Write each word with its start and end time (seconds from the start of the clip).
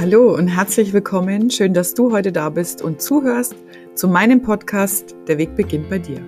Hallo 0.00 0.34
und 0.34 0.48
herzlich 0.48 0.94
willkommen. 0.94 1.50
Schön, 1.50 1.74
dass 1.74 1.92
du 1.92 2.10
heute 2.10 2.32
da 2.32 2.48
bist 2.48 2.80
und 2.80 3.02
zuhörst 3.02 3.54
zu 3.94 4.08
meinem 4.08 4.40
Podcast 4.40 5.14
Der 5.28 5.36
Weg 5.36 5.54
beginnt 5.56 5.90
bei 5.90 5.98
dir. 5.98 6.24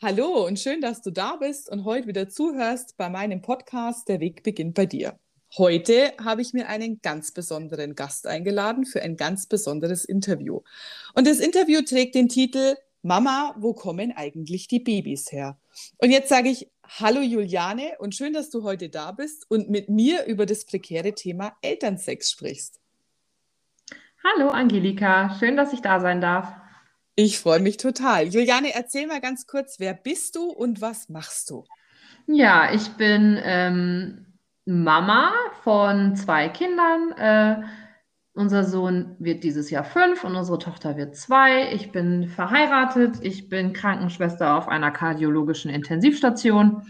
Hallo 0.00 0.46
und 0.46 0.60
schön, 0.60 0.80
dass 0.80 1.02
du 1.02 1.10
da 1.10 1.34
bist 1.34 1.68
und 1.68 1.84
heute 1.84 2.06
wieder 2.06 2.28
zuhörst 2.28 2.96
bei 2.96 3.10
meinem 3.10 3.42
Podcast 3.42 4.08
Der 4.08 4.20
Weg 4.20 4.44
beginnt 4.44 4.74
bei 4.74 4.86
dir. 4.86 5.18
Heute 5.58 6.12
habe 6.22 6.40
ich 6.40 6.52
mir 6.52 6.68
einen 6.68 7.00
ganz 7.02 7.32
besonderen 7.32 7.96
Gast 7.96 8.28
eingeladen 8.28 8.86
für 8.86 9.02
ein 9.02 9.16
ganz 9.16 9.46
besonderes 9.46 10.04
Interview. 10.04 10.60
Und 11.16 11.26
das 11.26 11.40
Interview 11.40 11.82
trägt 11.82 12.14
den 12.14 12.28
Titel 12.28 12.76
Mama, 13.02 13.56
wo 13.58 13.74
kommen 13.74 14.12
eigentlich 14.14 14.68
die 14.68 14.78
Babys 14.78 15.32
her? 15.32 15.58
Und 15.98 16.12
jetzt 16.12 16.28
sage 16.28 16.50
ich 16.50 16.70
Hallo 16.88 17.20
Juliane 17.20 17.96
und 17.98 18.14
schön, 18.14 18.34
dass 18.34 18.50
du 18.50 18.62
heute 18.62 18.88
da 18.88 19.10
bist 19.12 19.50
und 19.50 19.70
mit 19.70 19.88
mir 19.88 20.26
über 20.26 20.46
das 20.46 20.66
prekäre 20.66 21.14
Thema 21.14 21.56
Elternsex 21.62 22.30
sprichst. 22.30 22.78
Hallo 24.22 24.48
Angelika, 24.48 25.34
schön, 25.38 25.56
dass 25.56 25.72
ich 25.72 25.80
da 25.80 25.98
sein 26.00 26.20
darf. 26.20 26.52
Ich 27.16 27.38
freue 27.38 27.60
mich 27.60 27.78
total. 27.78 28.26
Juliane, 28.26 28.74
erzähl 28.74 29.06
mal 29.06 29.20
ganz 29.20 29.46
kurz, 29.46 29.80
wer 29.80 29.94
bist 29.94 30.36
du 30.36 30.50
und 30.50 30.80
was 30.80 31.08
machst 31.08 31.50
du? 31.50 31.64
Ja, 32.26 32.72
ich 32.72 32.88
bin 32.90 33.40
ähm, 33.42 34.26
Mama 34.64 35.32
von 35.62 36.16
zwei 36.16 36.48
Kindern. 36.48 37.12
Äh, 37.12 37.62
unser 38.34 38.64
Sohn 38.64 39.14
wird 39.20 39.44
dieses 39.44 39.70
Jahr 39.70 39.84
fünf 39.84 40.24
und 40.24 40.34
unsere 40.34 40.58
Tochter 40.58 40.96
wird 40.96 41.16
zwei. 41.16 41.72
Ich 41.72 41.92
bin 41.92 42.26
verheiratet. 42.28 43.18
Ich 43.22 43.48
bin 43.48 43.72
Krankenschwester 43.72 44.56
auf 44.56 44.68
einer 44.68 44.90
kardiologischen 44.90 45.70
Intensivstation. 45.70 46.82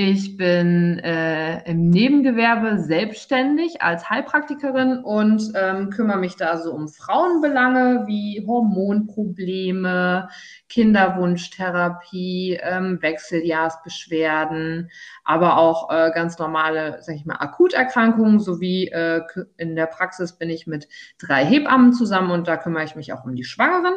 Ich 0.00 0.36
bin 0.36 1.00
äh, 1.00 1.68
im 1.68 1.90
Nebengewerbe 1.90 2.78
selbstständig 2.78 3.82
als 3.82 4.08
Heilpraktikerin 4.08 4.98
und 4.98 5.50
ähm, 5.56 5.90
kümmere 5.90 6.18
mich 6.18 6.36
da 6.36 6.56
so 6.58 6.72
um 6.72 6.86
Frauenbelange 6.86 8.04
wie 8.06 8.44
Hormonprobleme, 8.46 10.28
Kinderwunschtherapie, 10.68 12.60
ähm, 12.62 13.02
Wechseljahrsbeschwerden, 13.02 14.88
aber 15.24 15.58
auch 15.58 15.90
äh, 15.90 16.12
ganz 16.14 16.38
normale, 16.38 16.98
sag 17.00 17.16
ich 17.16 17.26
mal, 17.26 17.38
Akuterkrankungen 17.40 18.38
sowie 18.38 18.86
äh, 18.92 19.22
in 19.56 19.74
der 19.74 19.86
Praxis 19.86 20.38
bin 20.38 20.48
ich 20.48 20.68
mit 20.68 20.86
drei 21.18 21.44
Hebammen 21.44 21.92
zusammen 21.92 22.30
und 22.30 22.46
da 22.46 22.56
kümmere 22.56 22.84
ich 22.84 22.94
mich 22.94 23.12
auch 23.12 23.24
um 23.24 23.34
die 23.34 23.42
Schwangeren 23.42 23.96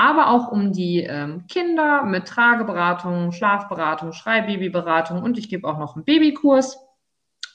aber 0.00 0.30
auch 0.30 0.50
um 0.50 0.72
die 0.72 1.02
ähm, 1.02 1.46
Kinder 1.46 2.04
mit 2.04 2.26
Trageberatung, 2.26 3.32
Schlafberatung, 3.32 4.14
Schreibabyberatung 4.14 5.22
und 5.22 5.36
ich 5.36 5.50
gebe 5.50 5.68
auch 5.68 5.78
noch 5.78 5.94
einen 5.94 6.06
Babykurs. 6.06 6.78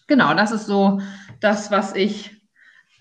Genau, 0.05 0.35
das 0.35 0.51
ist 0.51 0.67
so 0.67 1.01
das, 1.39 1.71
was 1.71 1.95
ich 1.95 2.39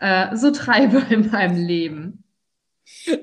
äh, 0.00 0.34
so 0.34 0.50
treibe 0.50 1.02
in 1.10 1.30
meinem 1.30 1.56
Leben. 1.56 2.24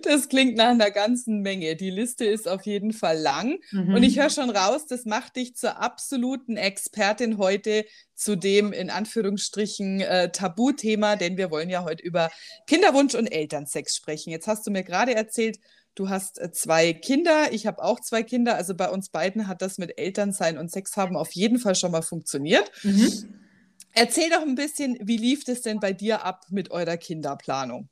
Das 0.04 0.28
klingt 0.28 0.58
nach 0.58 0.70
einer 0.70 0.92
ganzen 0.92 1.42
Menge. 1.42 1.76
Die 1.76 1.92
Liste 1.92 2.26
ist 2.26 2.48
auf 2.48 2.66
jeden 2.66 2.94
Fall 2.94 3.18
lang. 3.18 3.60
Mhm. 3.72 3.94
Und 3.96 4.04
ich 4.04 4.20
höre 4.20 4.30
schon 4.30 4.50
raus, 4.50 4.88
das 4.88 5.06
macht 5.06 5.36
dich 5.36 5.56
zur 5.56 5.80
absoluten 5.82 6.58
Expertin 6.58 7.38
heute 7.38 7.86
zu 8.16 8.36
dem 8.36 8.74
in 8.74 8.90
Anführungsstrichen 8.90 10.02
äh, 10.02 10.32
Tabuthema, 10.32 11.16
denn 11.16 11.38
wir 11.38 11.52
wollen 11.52 11.70
ja 11.70 11.84
heute 11.84 12.04
über 12.04 12.30
Kinderwunsch 12.68 13.16
und 13.16 13.28
Elternsex 13.28 13.96
sprechen. 13.96 14.32
Jetzt 14.32 14.48
hast 14.48 14.66
du 14.66 14.72
mir 14.72 14.84
gerade 14.84 15.16
erzählt, 15.16 15.60
Du 15.96 16.10
hast 16.10 16.40
äh, 16.40 16.52
zwei 16.52 16.94
Kinder, 16.94 17.52
ich 17.52 17.68
habe 17.68 17.84
auch 17.84 18.00
zwei 18.00 18.24
Kinder. 18.24 18.56
Also 18.56 18.76
bei 18.76 18.90
uns 18.90 19.10
beiden 19.10 19.48
hat 19.48 19.62
das 19.62 19.78
mit 19.78 19.98
Elternsein 19.98 20.58
und 20.58 20.72
Sex 20.72 20.96
haben 20.96 21.18
auf 21.18 21.32
jeden 21.34 21.60
Fall 21.60 21.76
schon 21.76 21.92
mal 21.92 22.02
funktioniert. 22.02 22.72
Mhm. 22.84 23.10
Erzähl 23.94 24.30
doch 24.30 24.42
ein 24.42 24.56
bisschen, 24.56 24.98
wie 25.02 25.18
lief 25.18 25.48
es 25.48 25.62
denn 25.62 25.82
bei 25.82 25.92
dir 25.92 26.24
ab 26.24 26.46
mit 26.50 26.72
eurer 26.72 26.96
Kinderplanung? 26.96 27.90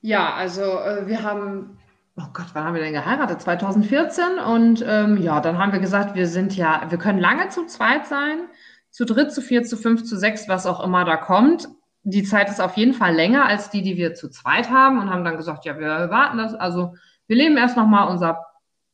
Ja, 0.00 0.34
also 0.34 0.62
äh, 0.62 1.06
wir 1.06 1.22
haben, 1.22 1.78
oh 2.16 2.26
Gott, 2.32 2.46
wann 2.54 2.64
haben 2.64 2.74
wir 2.74 2.82
denn 2.82 2.92
geheiratet? 2.92 3.40
2014. 3.40 4.38
Und 4.38 4.84
ähm, 4.84 5.22
ja, 5.22 5.40
dann 5.40 5.58
haben 5.58 5.72
wir 5.72 5.78
gesagt, 5.78 6.16
wir 6.16 6.26
sind 6.26 6.56
ja, 6.56 6.86
wir 6.88 6.98
können 6.98 7.20
lange 7.20 7.50
zu 7.50 7.66
zweit 7.66 8.08
sein, 8.08 8.48
zu 8.90 9.04
dritt, 9.04 9.32
zu 9.32 9.42
vier, 9.42 9.62
zu 9.62 9.76
fünf, 9.76 10.02
zu 10.02 10.18
sechs, 10.18 10.48
was 10.48 10.66
auch 10.66 10.82
immer 10.82 11.04
da 11.04 11.16
kommt 11.16 11.68
die 12.02 12.22
Zeit 12.22 12.48
ist 12.48 12.60
auf 12.60 12.76
jeden 12.76 12.94
Fall 12.94 13.14
länger 13.14 13.44
als 13.46 13.70
die, 13.70 13.82
die 13.82 13.96
wir 13.96 14.14
zu 14.14 14.30
zweit 14.30 14.70
haben 14.70 14.98
und 14.98 15.10
haben 15.10 15.24
dann 15.24 15.36
gesagt, 15.36 15.64
ja, 15.64 15.78
wir 15.78 16.10
warten 16.10 16.38
das. 16.38 16.54
Also 16.54 16.94
wir 17.26 17.36
leben 17.36 17.56
erst 17.56 17.76
noch 17.76 17.86
mal 17.86 18.04
unser 18.04 18.46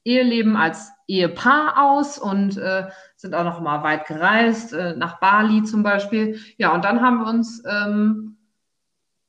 Eheleben 0.04 0.56
als 0.56 0.92
Ehepaar 1.08 1.82
aus 1.82 2.18
und 2.18 2.56
äh, 2.56 2.88
sind 3.16 3.34
auch 3.34 3.44
noch 3.44 3.60
mal 3.60 3.82
weit 3.82 4.06
gereist, 4.06 4.72
äh, 4.72 4.94
nach 4.96 5.20
Bali 5.20 5.62
zum 5.62 5.82
Beispiel. 5.82 6.38
Ja, 6.58 6.74
und 6.74 6.84
dann 6.84 7.00
haben 7.00 7.18
wir 7.18 7.28
uns 7.28 7.62
ähm, 7.68 8.36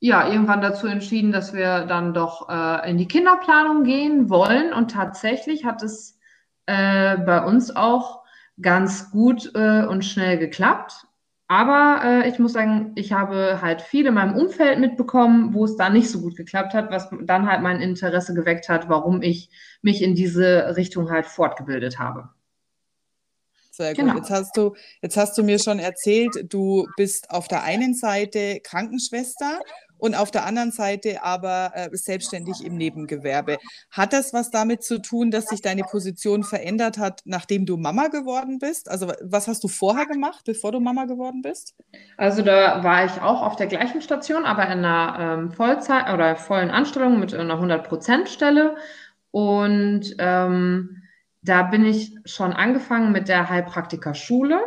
ja 0.00 0.28
irgendwann 0.28 0.60
dazu 0.60 0.86
entschieden, 0.86 1.32
dass 1.32 1.52
wir 1.52 1.86
dann 1.86 2.14
doch 2.14 2.48
äh, 2.48 2.90
in 2.90 2.98
die 2.98 3.08
Kinderplanung 3.08 3.84
gehen 3.84 4.28
wollen. 4.28 4.72
Und 4.72 4.92
tatsächlich 4.92 5.64
hat 5.64 5.82
es 5.82 6.18
äh, 6.66 7.16
bei 7.16 7.44
uns 7.44 7.74
auch 7.74 8.22
ganz 8.60 9.10
gut 9.10 9.52
äh, 9.54 9.84
und 9.84 10.04
schnell 10.04 10.38
geklappt. 10.38 11.07
Aber 11.50 12.02
äh, 12.04 12.28
ich 12.28 12.38
muss 12.38 12.52
sagen, 12.52 12.92
ich 12.94 13.12
habe 13.12 13.60
halt 13.62 13.80
viel 13.80 14.06
in 14.06 14.14
meinem 14.14 14.36
Umfeld 14.36 14.78
mitbekommen, 14.78 15.54
wo 15.54 15.64
es 15.64 15.76
da 15.76 15.88
nicht 15.88 16.10
so 16.10 16.20
gut 16.20 16.36
geklappt 16.36 16.74
hat, 16.74 16.90
was 16.90 17.08
dann 17.22 17.50
halt 17.50 17.62
mein 17.62 17.80
Interesse 17.80 18.34
geweckt 18.34 18.68
hat, 18.68 18.90
warum 18.90 19.22
ich 19.22 19.50
mich 19.80 20.02
in 20.02 20.14
diese 20.14 20.76
Richtung 20.76 21.10
halt 21.10 21.24
fortgebildet 21.24 21.98
habe. 21.98 22.28
Sehr 23.70 23.94
gut. 23.94 24.00
Genau. 24.00 24.16
Jetzt, 24.16 24.30
hast 24.30 24.56
du, 24.58 24.74
jetzt 25.00 25.16
hast 25.16 25.38
du 25.38 25.42
mir 25.42 25.58
schon 25.58 25.78
erzählt, 25.78 26.52
du 26.52 26.86
bist 26.96 27.30
auf 27.30 27.48
der 27.48 27.62
einen 27.62 27.94
Seite 27.94 28.60
Krankenschwester 28.62 29.60
und 29.98 30.14
auf 30.14 30.30
der 30.30 30.46
anderen 30.46 30.72
Seite 30.72 31.22
aber 31.22 31.72
äh, 31.74 31.88
selbstständig 31.92 32.64
im 32.64 32.76
Nebengewerbe. 32.76 33.58
Hat 33.90 34.12
das 34.12 34.32
was 34.32 34.50
damit 34.50 34.82
zu 34.82 35.00
tun, 35.00 35.30
dass 35.30 35.46
sich 35.46 35.62
deine 35.62 35.82
Position 35.82 36.44
verändert 36.44 36.98
hat, 36.98 37.22
nachdem 37.24 37.66
du 37.66 37.76
Mama 37.76 38.08
geworden 38.08 38.58
bist? 38.58 38.90
Also 38.90 39.12
was 39.22 39.48
hast 39.48 39.62
du 39.64 39.68
vorher 39.68 40.06
gemacht, 40.06 40.42
bevor 40.46 40.72
du 40.72 40.80
Mama 40.80 41.04
geworden 41.04 41.42
bist? 41.42 41.74
Also 42.16 42.42
da 42.42 42.82
war 42.82 43.04
ich 43.04 43.20
auch 43.20 43.42
auf 43.42 43.56
der 43.56 43.66
gleichen 43.66 44.00
Station, 44.00 44.44
aber 44.44 44.64
in 44.66 44.84
einer 44.84 45.16
ähm, 45.18 45.50
Vollzeit 45.50 46.12
oder 46.12 46.36
vollen 46.36 46.70
Anstellung 46.70 47.18
mit 47.20 47.34
einer 47.34 47.60
100-Prozent-Stelle. 47.60 48.76
Und 49.30 50.14
ähm, 50.18 51.02
da 51.42 51.62
bin 51.62 51.84
ich 51.84 52.16
schon 52.24 52.52
angefangen 52.52 53.12
mit 53.12 53.28
der 53.28 53.48
Heilpraktikerschule, 53.48 54.60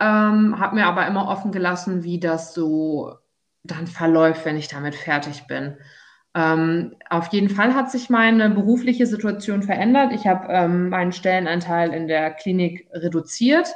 ähm, 0.00 0.58
habe 0.58 0.76
mir 0.76 0.86
aber 0.86 1.06
immer 1.06 1.28
offen 1.28 1.52
gelassen, 1.52 2.02
wie 2.02 2.20
das 2.20 2.52
so 2.52 3.14
dann 3.70 3.86
verläuft, 3.86 4.44
wenn 4.44 4.56
ich 4.56 4.68
damit 4.68 4.94
fertig 4.94 5.46
bin. 5.46 5.76
Ähm, 6.34 6.94
auf 7.08 7.28
jeden 7.28 7.48
Fall 7.48 7.74
hat 7.74 7.90
sich 7.90 8.10
meine 8.10 8.50
berufliche 8.50 9.06
Situation 9.06 9.62
verändert. 9.62 10.12
Ich 10.12 10.26
habe 10.26 10.48
ähm, 10.50 10.90
meinen 10.90 11.12
Stellenanteil 11.12 11.94
in 11.94 12.08
der 12.08 12.30
Klinik 12.30 12.88
reduziert, 12.92 13.68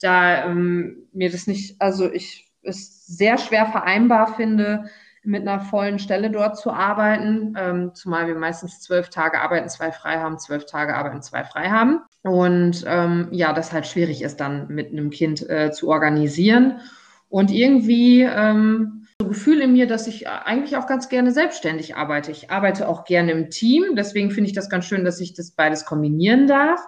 da 0.00 0.46
ähm, 0.46 1.08
mir 1.12 1.30
das 1.30 1.46
nicht, 1.46 1.80
also 1.80 2.10
ich 2.10 2.50
es 2.62 3.06
sehr 3.06 3.38
schwer 3.38 3.66
vereinbar 3.66 4.34
finde, 4.34 4.86
mit 5.26 5.42
einer 5.42 5.60
vollen 5.60 5.98
Stelle 5.98 6.30
dort 6.30 6.56
zu 6.56 6.70
arbeiten, 6.70 7.54
ähm, 7.58 7.94
zumal 7.94 8.28
wir 8.28 8.36
meistens 8.36 8.80
zwölf 8.80 9.10
Tage 9.10 9.40
arbeiten, 9.40 9.68
zwei 9.68 9.90
frei 9.92 10.18
haben, 10.18 10.38
zwölf 10.38 10.66
Tage 10.66 10.94
arbeiten, 10.94 11.20
zwei 11.20 11.44
frei 11.44 11.68
haben. 11.68 12.00
Und 12.22 12.84
ähm, 12.86 13.28
ja, 13.32 13.52
das 13.52 13.72
halt 13.72 13.86
schwierig 13.86 14.22
ist 14.22 14.38
dann 14.38 14.68
mit 14.68 14.92
einem 14.92 15.10
Kind 15.10 15.48
äh, 15.50 15.72
zu 15.72 15.88
organisieren. 15.88 16.80
Und 17.28 17.50
irgendwie 17.50 18.22
ähm, 18.22 19.05
so 19.20 19.28
Gefühl 19.28 19.62
in 19.62 19.72
mir, 19.72 19.86
dass 19.86 20.06
ich 20.06 20.28
eigentlich 20.28 20.76
auch 20.76 20.86
ganz 20.86 21.08
gerne 21.08 21.32
selbstständig 21.32 21.96
arbeite. 21.96 22.30
Ich 22.30 22.50
arbeite 22.50 22.88
auch 22.88 23.04
gerne 23.04 23.32
im 23.32 23.50
Team, 23.50 23.96
deswegen 23.96 24.30
finde 24.30 24.48
ich 24.48 24.54
das 24.54 24.68
ganz 24.68 24.84
schön, 24.84 25.04
dass 25.04 25.20
ich 25.20 25.34
das 25.34 25.52
beides 25.52 25.84
kombinieren 25.84 26.46
darf. 26.46 26.80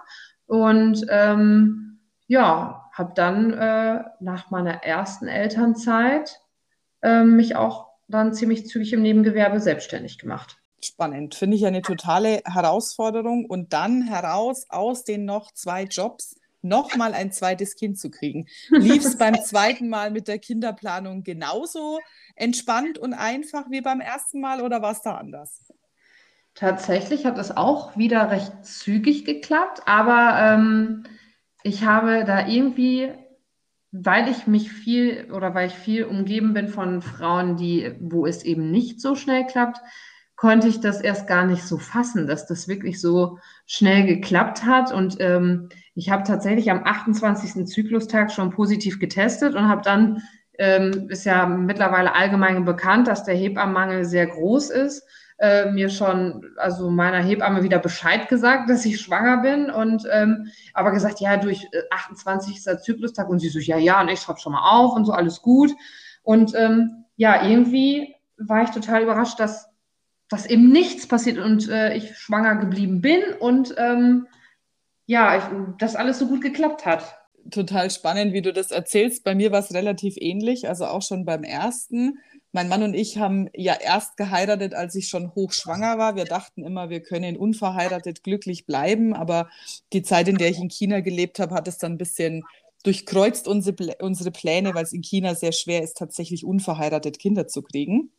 Und 0.45 1.05
ähm, 1.09 1.99
ja, 2.27 2.89
habe 2.93 3.13
dann 3.15 3.53
äh, 3.53 4.03
nach 4.19 4.51
meiner 4.51 4.83
ersten 4.83 5.27
Elternzeit 5.27 6.39
äh, 7.01 7.23
mich 7.23 7.55
auch 7.55 7.87
dann 8.07 8.33
ziemlich 8.33 8.67
zügig 8.67 8.93
im 8.93 9.01
Nebengewerbe 9.01 9.59
selbstständig 9.59 10.17
gemacht. 10.17 10.57
Spannend, 10.81 11.35
finde 11.35 11.57
ich 11.57 11.65
eine 11.65 11.81
totale 11.81 12.41
Herausforderung 12.45 13.45
und 13.45 13.73
dann 13.73 14.03
heraus 14.03 14.65
aus 14.69 15.03
den 15.03 15.25
noch 15.25 15.51
zwei 15.51 15.83
Jobs 15.83 16.35
nochmal 16.61 17.13
ein 17.13 17.31
zweites 17.31 17.75
Kind 17.75 17.97
zu 17.97 18.09
kriegen. 18.09 18.47
Lief 18.69 19.05
es 19.05 19.17
beim 19.17 19.35
zweiten 19.41 19.89
Mal 19.89 20.11
mit 20.11 20.27
der 20.27 20.39
Kinderplanung 20.39 21.23
genauso 21.23 21.99
entspannt 22.35 22.97
und 22.97 23.13
einfach 23.13 23.69
wie 23.69 23.81
beim 23.81 24.01
ersten 24.01 24.41
Mal 24.41 24.61
oder 24.61 24.81
war 24.81 24.91
es 24.91 25.01
da 25.01 25.15
anders? 25.15 25.71
Tatsächlich 26.55 27.25
hat 27.25 27.37
es 27.37 27.55
auch 27.55 27.95
wieder 27.95 28.31
recht 28.31 28.65
zügig 28.65 29.23
geklappt, 29.23 29.83
aber 29.85 30.39
ähm, 30.41 31.03
ich 31.63 31.85
habe 31.85 32.25
da 32.25 32.47
irgendwie, 32.47 33.11
weil 33.91 34.27
ich 34.27 34.47
mich 34.47 34.71
viel 34.71 35.31
oder 35.31 35.53
weil 35.53 35.67
ich 35.67 35.75
viel 35.75 36.03
umgeben 36.03 36.53
bin 36.53 36.67
von 36.67 37.01
Frauen, 37.01 37.55
die, 37.55 37.95
wo 37.99 38.25
es 38.25 38.43
eben 38.43 38.71
nicht 38.71 38.99
so 38.99 39.15
schnell 39.15 39.45
klappt, 39.45 39.79
konnte 40.39 40.69
ich 40.69 40.79
das 40.79 41.01
erst 41.01 41.27
gar 41.27 41.45
nicht 41.45 41.63
so 41.63 41.77
fassen, 41.77 42.25
dass 42.25 42.47
das 42.47 42.69
wirklich 42.69 43.01
so 43.01 43.39
schnell 43.65 44.05
geklappt 44.05 44.63
hat. 44.63 44.93
Und 44.93 45.17
ähm, 45.19 45.67
ich 45.95 46.09
habe 46.09 46.23
tatsächlich 46.23 46.71
am 46.71 46.85
28. 46.85 47.67
Zyklustag 47.67 48.31
schon 48.31 48.49
positiv 48.49 48.99
getestet 48.99 49.55
und 49.55 49.67
habe 49.67 49.81
dann, 49.81 50.23
ähm, 50.57 51.07
ist 51.09 51.25
ja 51.25 51.45
mittlerweile 51.45 52.15
allgemein 52.15 52.63
bekannt, 52.63 53.09
dass 53.09 53.25
der 53.25 53.35
Hebammenmangel 53.35 54.05
sehr 54.05 54.27
groß 54.27 54.69
ist 54.69 55.03
äh, 55.39 55.71
mir 55.71 55.89
schon, 55.89 56.45
also 56.57 56.89
meiner 56.89 57.21
Hebamme 57.21 57.63
wieder 57.63 57.79
Bescheid 57.79 58.27
gesagt, 58.29 58.69
dass 58.69 58.85
ich 58.85 59.01
schwanger 59.01 59.41
bin 59.41 59.69
und 59.69 60.05
ähm, 60.11 60.47
aber 60.73 60.91
gesagt, 60.91 61.19
ja, 61.19 61.37
durch 61.37 61.67
äh, 61.71 61.81
28. 61.91 62.61
Zyklustag 62.81 63.29
und 63.29 63.39
sie 63.39 63.49
so, 63.49 63.59
ja, 63.59 63.77
ja, 63.77 64.01
und 64.01 64.09
ich 64.09 64.19
schreibe 64.19 64.39
schon 64.39 64.53
mal 64.53 64.69
auf 64.69 64.95
und 64.95 65.05
so, 65.05 65.11
alles 65.11 65.41
gut. 65.41 65.71
Und 66.23 66.53
ähm, 66.55 67.05
ja, 67.15 67.45
irgendwie 67.45 68.15
war 68.37 68.63
ich 68.63 68.69
total 68.69 69.03
überrascht, 69.03 69.39
dass, 69.39 69.68
dass 70.29 70.45
eben 70.45 70.71
nichts 70.71 71.07
passiert 71.07 71.37
und 71.37 71.69
äh, 71.69 71.95
ich 71.95 72.17
schwanger 72.17 72.55
geblieben 72.55 73.01
bin 73.01 73.21
und 73.39 73.73
ähm, 73.77 74.27
ja, 75.05 75.37
ich, 75.37 75.43
dass 75.79 75.95
alles 75.95 76.19
so 76.19 76.27
gut 76.27 76.41
geklappt 76.41 76.85
hat 76.85 77.19
total 77.51 77.89
spannend, 77.91 78.33
wie 78.33 78.41
du 78.41 78.53
das 78.53 78.71
erzählst. 78.71 79.23
Bei 79.23 79.35
mir 79.35 79.51
war 79.51 79.59
es 79.59 79.73
relativ 79.73 80.15
ähnlich, 80.17 80.67
also 80.67 80.85
auch 80.85 81.01
schon 81.01 81.25
beim 81.25 81.43
ersten. 81.43 82.19
Mein 82.51 82.67
Mann 82.67 82.83
und 82.83 82.93
ich 82.93 83.17
haben 83.17 83.49
ja 83.53 83.75
erst 83.79 84.17
geheiratet, 84.17 84.73
als 84.73 84.95
ich 84.95 85.07
schon 85.07 85.33
hochschwanger 85.35 85.97
war. 85.97 86.15
Wir 86.15 86.25
dachten 86.25 86.63
immer, 86.63 86.89
wir 86.89 87.01
können 87.01 87.37
unverheiratet 87.37 88.23
glücklich 88.23 88.65
bleiben, 88.65 89.13
aber 89.13 89.49
die 89.93 90.01
Zeit, 90.01 90.27
in 90.27 90.37
der 90.37 90.49
ich 90.49 90.59
in 90.59 90.69
China 90.69 91.01
gelebt 91.01 91.39
habe, 91.39 91.53
hat 91.53 91.67
es 91.67 91.77
dann 91.77 91.93
ein 91.93 91.97
bisschen 91.97 92.43
durchkreuzt 92.83 93.47
unsere, 93.47 93.95
unsere 93.99 94.31
Pläne, 94.31 94.73
weil 94.73 94.83
es 94.83 94.93
in 94.93 95.03
China 95.03 95.35
sehr 95.35 95.51
schwer 95.51 95.83
ist, 95.83 95.97
tatsächlich 95.97 96.45
unverheiratet 96.45 97.19
Kinder 97.19 97.47
zu 97.47 97.61
kriegen. 97.61 98.11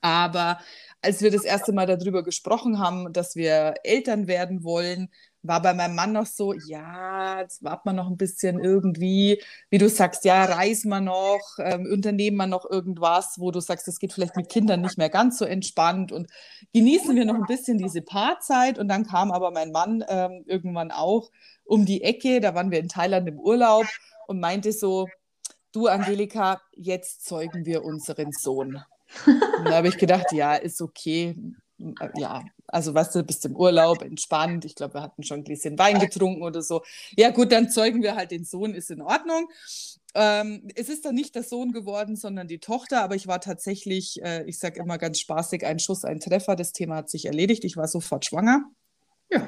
Aber 0.00 0.58
als 1.02 1.20
wir 1.20 1.30
das 1.30 1.44
erste 1.44 1.72
Mal 1.72 1.86
darüber 1.86 2.22
gesprochen 2.22 2.78
haben, 2.78 3.12
dass 3.12 3.34
wir 3.34 3.74
Eltern 3.82 4.28
werden 4.28 4.62
wollen, 4.62 5.08
war 5.42 5.60
bei 5.60 5.74
meinem 5.74 5.96
Mann 5.96 6.12
noch 6.12 6.26
so, 6.26 6.54
ja, 6.54 7.40
jetzt 7.40 7.64
warten 7.64 7.88
wir 7.88 7.92
noch 7.92 8.08
ein 8.08 8.16
bisschen 8.16 8.60
irgendwie, 8.60 9.42
wie 9.70 9.78
du 9.78 9.88
sagst, 9.88 10.24
ja, 10.24 10.44
reisen 10.44 10.88
wir 10.90 11.00
noch, 11.00 11.40
ähm, 11.58 11.86
unternehmen 11.92 12.36
wir 12.36 12.46
noch 12.46 12.68
irgendwas, 12.70 13.34
wo 13.38 13.50
du 13.50 13.58
sagst, 13.60 13.88
es 13.88 13.98
geht 13.98 14.12
vielleicht 14.12 14.36
mit 14.36 14.48
Kindern 14.48 14.82
nicht 14.82 14.98
mehr 14.98 15.10
ganz 15.10 15.38
so 15.38 15.44
entspannt 15.44 16.12
und 16.12 16.28
genießen 16.72 17.16
wir 17.16 17.24
noch 17.24 17.34
ein 17.34 17.46
bisschen 17.46 17.78
diese 17.78 18.02
Paarzeit. 18.02 18.78
Und 18.78 18.86
dann 18.86 19.04
kam 19.04 19.32
aber 19.32 19.50
mein 19.50 19.72
Mann 19.72 20.04
ähm, 20.08 20.44
irgendwann 20.46 20.92
auch 20.92 21.30
um 21.64 21.86
die 21.86 22.04
Ecke, 22.04 22.40
da 22.40 22.54
waren 22.54 22.70
wir 22.70 22.78
in 22.78 22.88
Thailand 22.88 23.28
im 23.28 23.40
Urlaub 23.40 23.86
und 24.28 24.38
meinte 24.38 24.72
so, 24.72 25.08
du 25.72 25.88
Angelika, 25.88 26.60
jetzt 26.72 27.24
zeugen 27.24 27.66
wir 27.66 27.82
unseren 27.84 28.30
Sohn. 28.30 28.82
Und 29.26 29.64
da 29.64 29.76
habe 29.76 29.88
ich 29.88 29.98
gedacht, 29.98 30.32
ja, 30.32 30.54
ist 30.54 30.80
okay, 30.80 31.36
ja, 32.16 32.44
also 32.68 32.94
weißt 32.94 33.14
du, 33.14 33.22
bist 33.22 33.44
im 33.44 33.56
Urlaub, 33.56 34.02
entspannt. 34.02 34.64
Ich 34.64 34.74
glaube, 34.74 34.94
wir 34.94 35.02
hatten 35.02 35.22
schon 35.22 35.38
ein 35.38 35.44
Gläschen 35.44 35.78
Wein 35.78 35.98
getrunken 35.98 36.42
oder 36.42 36.62
so. 36.62 36.82
Ja, 37.16 37.30
gut, 37.30 37.52
dann 37.52 37.70
zeugen 37.70 38.02
wir 38.02 38.14
halt 38.14 38.30
den 38.30 38.44
Sohn, 38.44 38.74
ist 38.74 38.90
in 38.90 39.02
Ordnung. 39.02 39.48
Ähm, 40.14 40.68
es 40.74 40.88
ist 40.88 41.04
dann 41.04 41.14
nicht 41.14 41.34
der 41.34 41.42
Sohn 41.42 41.72
geworden, 41.72 42.16
sondern 42.16 42.46
die 42.46 42.58
Tochter, 42.58 43.02
aber 43.02 43.14
ich 43.14 43.26
war 43.26 43.40
tatsächlich, 43.40 44.22
äh, 44.22 44.44
ich 44.44 44.58
sage 44.58 44.80
immer 44.80 44.98
ganz 44.98 45.20
spaßig, 45.20 45.64
ein 45.64 45.78
Schuss, 45.78 46.04
ein 46.04 46.20
Treffer. 46.20 46.54
Das 46.54 46.72
Thema 46.72 46.96
hat 46.96 47.10
sich 47.10 47.26
erledigt. 47.26 47.64
Ich 47.64 47.76
war 47.76 47.88
sofort 47.88 48.24
schwanger. 48.24 48.64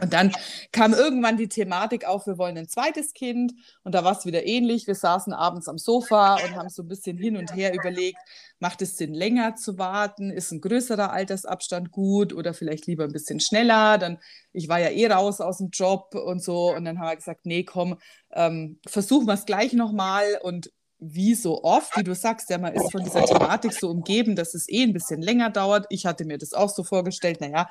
Und 0.00 0.12
dann 0.12 0.32
kam 0.72 0.94
irgendwann 0.94 1.36
die 1.36 1.48
Thematik 1.48 2.06
auf, 2.06 2.26
wir 2.26 2.38
wollen 2.38 2.56
ein 2.56 2.68
zweites 2.68 3.12
Kind. 3.12 3.54
Und 3.82 3.94
da 3.94 4.04
war 4.04 4.16
es 4.16 4.24
wieder 4.24 4.46
ähnlich. 4.46 4.86
Wir 4.86 4.94
saßen 4.94 5.32
abends 5.32 5.68
am 5.68 5.78
Sofa 5.78 6.34
und 6.34 6.56
haben 6.56 6.68
so 6.68 6.82
ein 6.82 6.88
bisschen 6.88 7.18
hin 7.18 7.36
und 7.36 7.54
her 7.54 7.74
überlegt, 7.74 8.18
macht 8.58 8.82
es 8.82 8.96
Sinn, 8.96 9.14
länger 9.14 9.56
zu 9.56 9.78
warten? 9.78 10.30
Ist 10.30 10.52
ein 10.52 10.60
größerer 10.60 11.12
Altersabstand 11.12 11.90
gut 11.90 12.32
oder 12.32 12.54
vielleicht 12.54 12.86
lieber 12.86 13.04
ein 13.04 13.12
bisschen 13.12 13.40
schneller? 13.40 13.98
Dann, 13.98 14.18
ich 14.52 14.68
war 14.68 14.80
ja 14.80 14.88
eh 14.88 15.06
raus 15.06 15.40
aus 15.40 15.58
dem 15.58 15.70
Job 15.70 16.14
und 16.14 16.42
so. 16.42 16.74
Und 16.74 16.84
dann 16.84 16.98
haben 16.98 17.08
wir 17.08 17.16
gesagt, 17.16 17.44
nee, 17.44 17.64
komm, 17.64 17.98
ähm, 18.32 18.78
versuchen 18.86 19.26
wir 19.26 19.34
es 19.34 19.44
gleich 19.44 19.72
nochmal. 19.72 20.38
Und 20.42 20.70
wie 21.12 21.34
so 21.34 21.62
oft, 21.62 21.96
wie 21.96 22.02
du 22.02 22.14
sagst, 22.14 22.50
ja, 22.50 22.58
man 22.58 22.74
ist 22.74 22.90
von 22.90 23.02
dieser 23.02 23.24
Thematik 23.24 23.72
so 23.72 23.90
umgeben, 23.90 24.36
dass 24.36 24.54
es 24.54 24.68
eh 24.68 24.82
ein 24.82 24.92
bisschen 24.92 25.20
länger 25.20 25.50
dauert. 25.50 25.86
Ich 25.90 26.06
hatte 26.06 26.24
mir 26.24 26.38
das 26.38 26.52
auch 26.52 26.70
so 26.70 26.84
vorgestellt, 26.84 27.40
naja, 27.40 27.68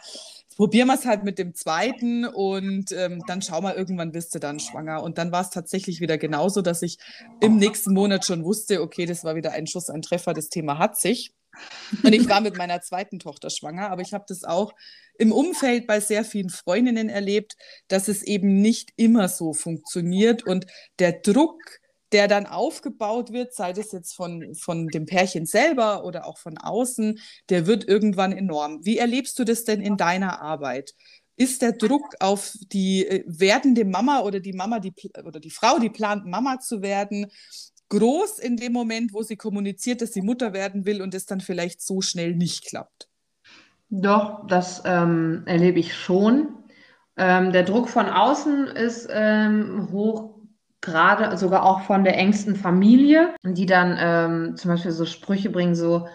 probieren 0.55 0.87
wir 0.87 0.95
es 0.95 1.05
halt 1.05 1.23
mit 1.23 1.39
dem 1.39 1.55
zweiten 1.55 2.25
und 2.25 2.91
ähm, 2.91 3.23
dann 3.27 3.41
schau 3.41 3.61
mal, 3.61 3.75
irgendwann 3.75 4.11
bist 4.11 4.35
du 4.35 4.39
dann 4.39 4.59
schwanger. 4.59 5.01
Und 5.03 5.17
dann 5.17 5.31
war 5.31 5.41
es 5.41 5.49
tatsächlich 5.49 5.99
wieder 5.99 6.17
genauso, 6.17 6.61
dass 6.61 6.81
ich 6.81 6.97
im 7.41 7.57
nächsten 7.57 7.93
Monat 7.93 8.25
schon 8.25 8.43
wusste, 8.43 8.81
okay, 8.81 9.05
das 9.05 9.23
war 9.23 9.35
wieder 9.35 9.51
ein 9.51 9.67
Schuss, 9.67 9.89
ein 9.89 10.01
Treffer, 10.01 10.33
das 10.33 10.49
Thema 10.49 10.77
hat 10.77 10.99
sich. 10.99 11.33
Und 12.03 12.13
ich 12.13 12.27
war 12.29 12.41
mit 12.41 12.57
meiner 12.57 12.81
zweiten 12.81 13.19
Tochter 13.19 13.49
schwanger, 13.49 13.91
aber 13.91 14.01
ich 14.01 14.13
habe 14.13 14.25
das 14.27 14.43
auch 14.43 14.73
im 15.17 15.31
Umfeld 15.31 15.85
bei 15.85 15.99
sehr 15.99 16.25
vielen 16.25 16.49
Freundinnen 16.49 17.09
erlebt, 17.09 17.55
dass 17.87 18.07
es 18.07 18.23
eben 18.23 18.61
nicht 18.61 18.91
immer 18.95 19.27
so 19.29 19.53
funktioniert 19.53 20.43
und 20.43 20.65
der 20.99 21.11
Druck, 21.11 21.59
der 22.13 22.27
dann 22.27 22.45
aufgebaut 22.45 23.33
wird, 23.33 23.53
sei 23.53 23.73
das 23.73 23.91
jetzt 23.91 24.15
von, 24.15 24.53
von 24.55 24.87
dem 24.87 25.05
Pärchen 25.05 25.45
selber 25.45 26.05
oder 26.05 26.25
auch 26.25 26.37
von 26.37 26.57
außen, 26.57 27.19
der 27.49 27.65
wird 27.65 27.87
irgendwann 27.87 28.31
enorm. 28.31 28.85
Wie 28.85 28.99
erlebst 28.99 29.37
du 29.39 29.43
das 29.43 29.63
denn 29.63 29.81
in 29.81 29.97
deiner 29.97 30.41
Arbeit? 30.41 30.93
Ist 31.35 31.63
der 31.63 31.71
Druck 31.71 32.13
auf 32.19 32.53
die 32.71 33.07
äh, 33.07 33.23
werdende 33.25 33.85
Mama 33.85 34.21
oder 34.21 34.39
die 34.39 34.53
Mama, 34.53 34.79
die 34.79 34.93
oder 35.25 35.39
die 35.39 35.49
Frau, 35.49 35.79
die 35.79 35.89
plant, 35.89 36.27
Mama 36.27 36.59
zu 36.59 36.83
werden, 36.83 37.31
groß 37.89 38.37
in 38.37 38.57
dem 38.57 38.73
Moment, 38.73 39.13
wo 39.13 39.23
sie 39.23 39.35
kommuniziert, 39.35 40.01
dass 40.01 40.13
sie 40.13 40.21
Mutter 40.21 40.53
werden 40.53 40.85
will 40.85 41.01
und 41.01 41.15
es 41.15 41.25
dann 41.25 41.41
vielleicht 41.41 41.81
so 41.81 42.01
schnell 42.01 42.35
nicht 42.35 42.65
klappt? 42.65 43.09
Doch, 43.89 44.45
das 44.47 44.83
ähm, 44.85 45.43
erlebe 45.45 45.79
ich 45.79 45.95
schon. 45.95 46.49
Ähm, 47.17 47.51
der 47.51 47.63
Druck 47.63 47.89
von 47.89 48.07
außen 48.07 48.67
ist 48.67 49.07
ähm, 49.11 49.89
hoch 49.91 50.42
gerade 50.83 51.37
sogar 51.37 51.63
auch 51.63 51.81
von 51.81 52.03
der 52.03 52.17
engsten 52.17 52.55
Familie, 52.55 53.33
die 53.43 53.65
dann 53.65 53.97
ähm, 53.99 54.57
zum 54.57 54.69
Beispiel 54.69 54.91
so 54.91 55.05
Sprüche 55.05 55.49
bringen, 55.49 55.75
so, 55.75 56.07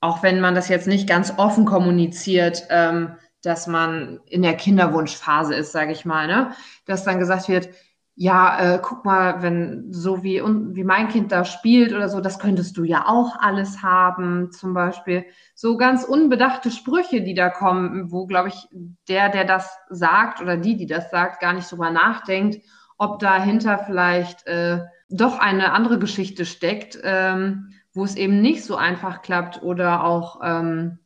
auch 0.00 0.22
wenn 0.22 0.40
man 0.40 0.54
das 0.54 0.68
jetzt 0.68 0.86
nicht 0.86 1.08
ganz 1.08 1.34
offen 1.38 1.64
kommuniziert, 1.64 2.64
ähm, 2.68 3.16
dass 3.42 3.66
man 3.66 4.20
in 4.26 4.42
der 4.42 4.54
Kinderwunschphase 4.54 5.54
ist, 5.54 5.72
sage 5.72 5.92
ich 5.92 6.04
mal, 6.04 6.26
ne? 6.26 6.52
dass 6.84 7.04
dann 7.04 7.18
gesagt 7.18 7.48
wird, 7.48 7.70
ja, 8.14 8.74
äh, 8.74 8.80
guck 8.82 9.06
mal, 9.06 9.40
wenn 9.40 9.90
so 9.90 10.22
wie, 10.22 10.42
wie 10.42 10.84
mein 10.84 11.08
Kind 11.08 11.32
da 11.32 11.46
spielt 11.46 11.94
oder 11.94 12.10
so, 12.10 12.20
das 12.20 12.38
könntest 12.38 12.76
du 12.76 12.84
ja 12.84 13.06
auch 13.06 13.36
alles 13.40 13.82
haben, 13.82 14.52
zum 14.52 14.74
Beispiel. 14.74 15.24
So 15.54 15.78
ganz 15.78 16.04
unbedachte 16.04 16.70
Sprüche, 16.70 17.22
die 17.22 17.32
da 17.32 17.48
kommen, 17.48 18.12
wo, 18.12 18.26
glaube 18.26 18.48
ich, 18.48 18.68
der, 19.08 19.30
der 19.30 19.46
das 19.46 19.74
sagt 19.88 20.42
oder 20.42 20.58
die, 20.58 20.76
die 20.76 20.86
das 20.86 21.10
sagt, 21.10 21.40
gar 21.40 21.54
nicht 21.54 21.72
drüber 21.72 21.90
nachdenkt 21.90 22.62
ob 23.00 23.18
dahinter 23.18 23.78
vielleicht 23.78 24.46
äh, 24.46 24.84
doch 25.08 25.38
eine 25.38 25.72
andere 25.72 25.98
Geschichte 25.98 26.44
steckt, 26.44 26.98
ähm, 27.02 27.72
wo 27.94 28.04
es 28.04 28.14
eben 28.14 28.42
nicht 28.42 28.62
so 28.62 28.76
einfach 28.76 29.22
klappt 29.22 29.62
oder 29.62 30.04
auch 30.04 30.40
ähm, 30.44 30.98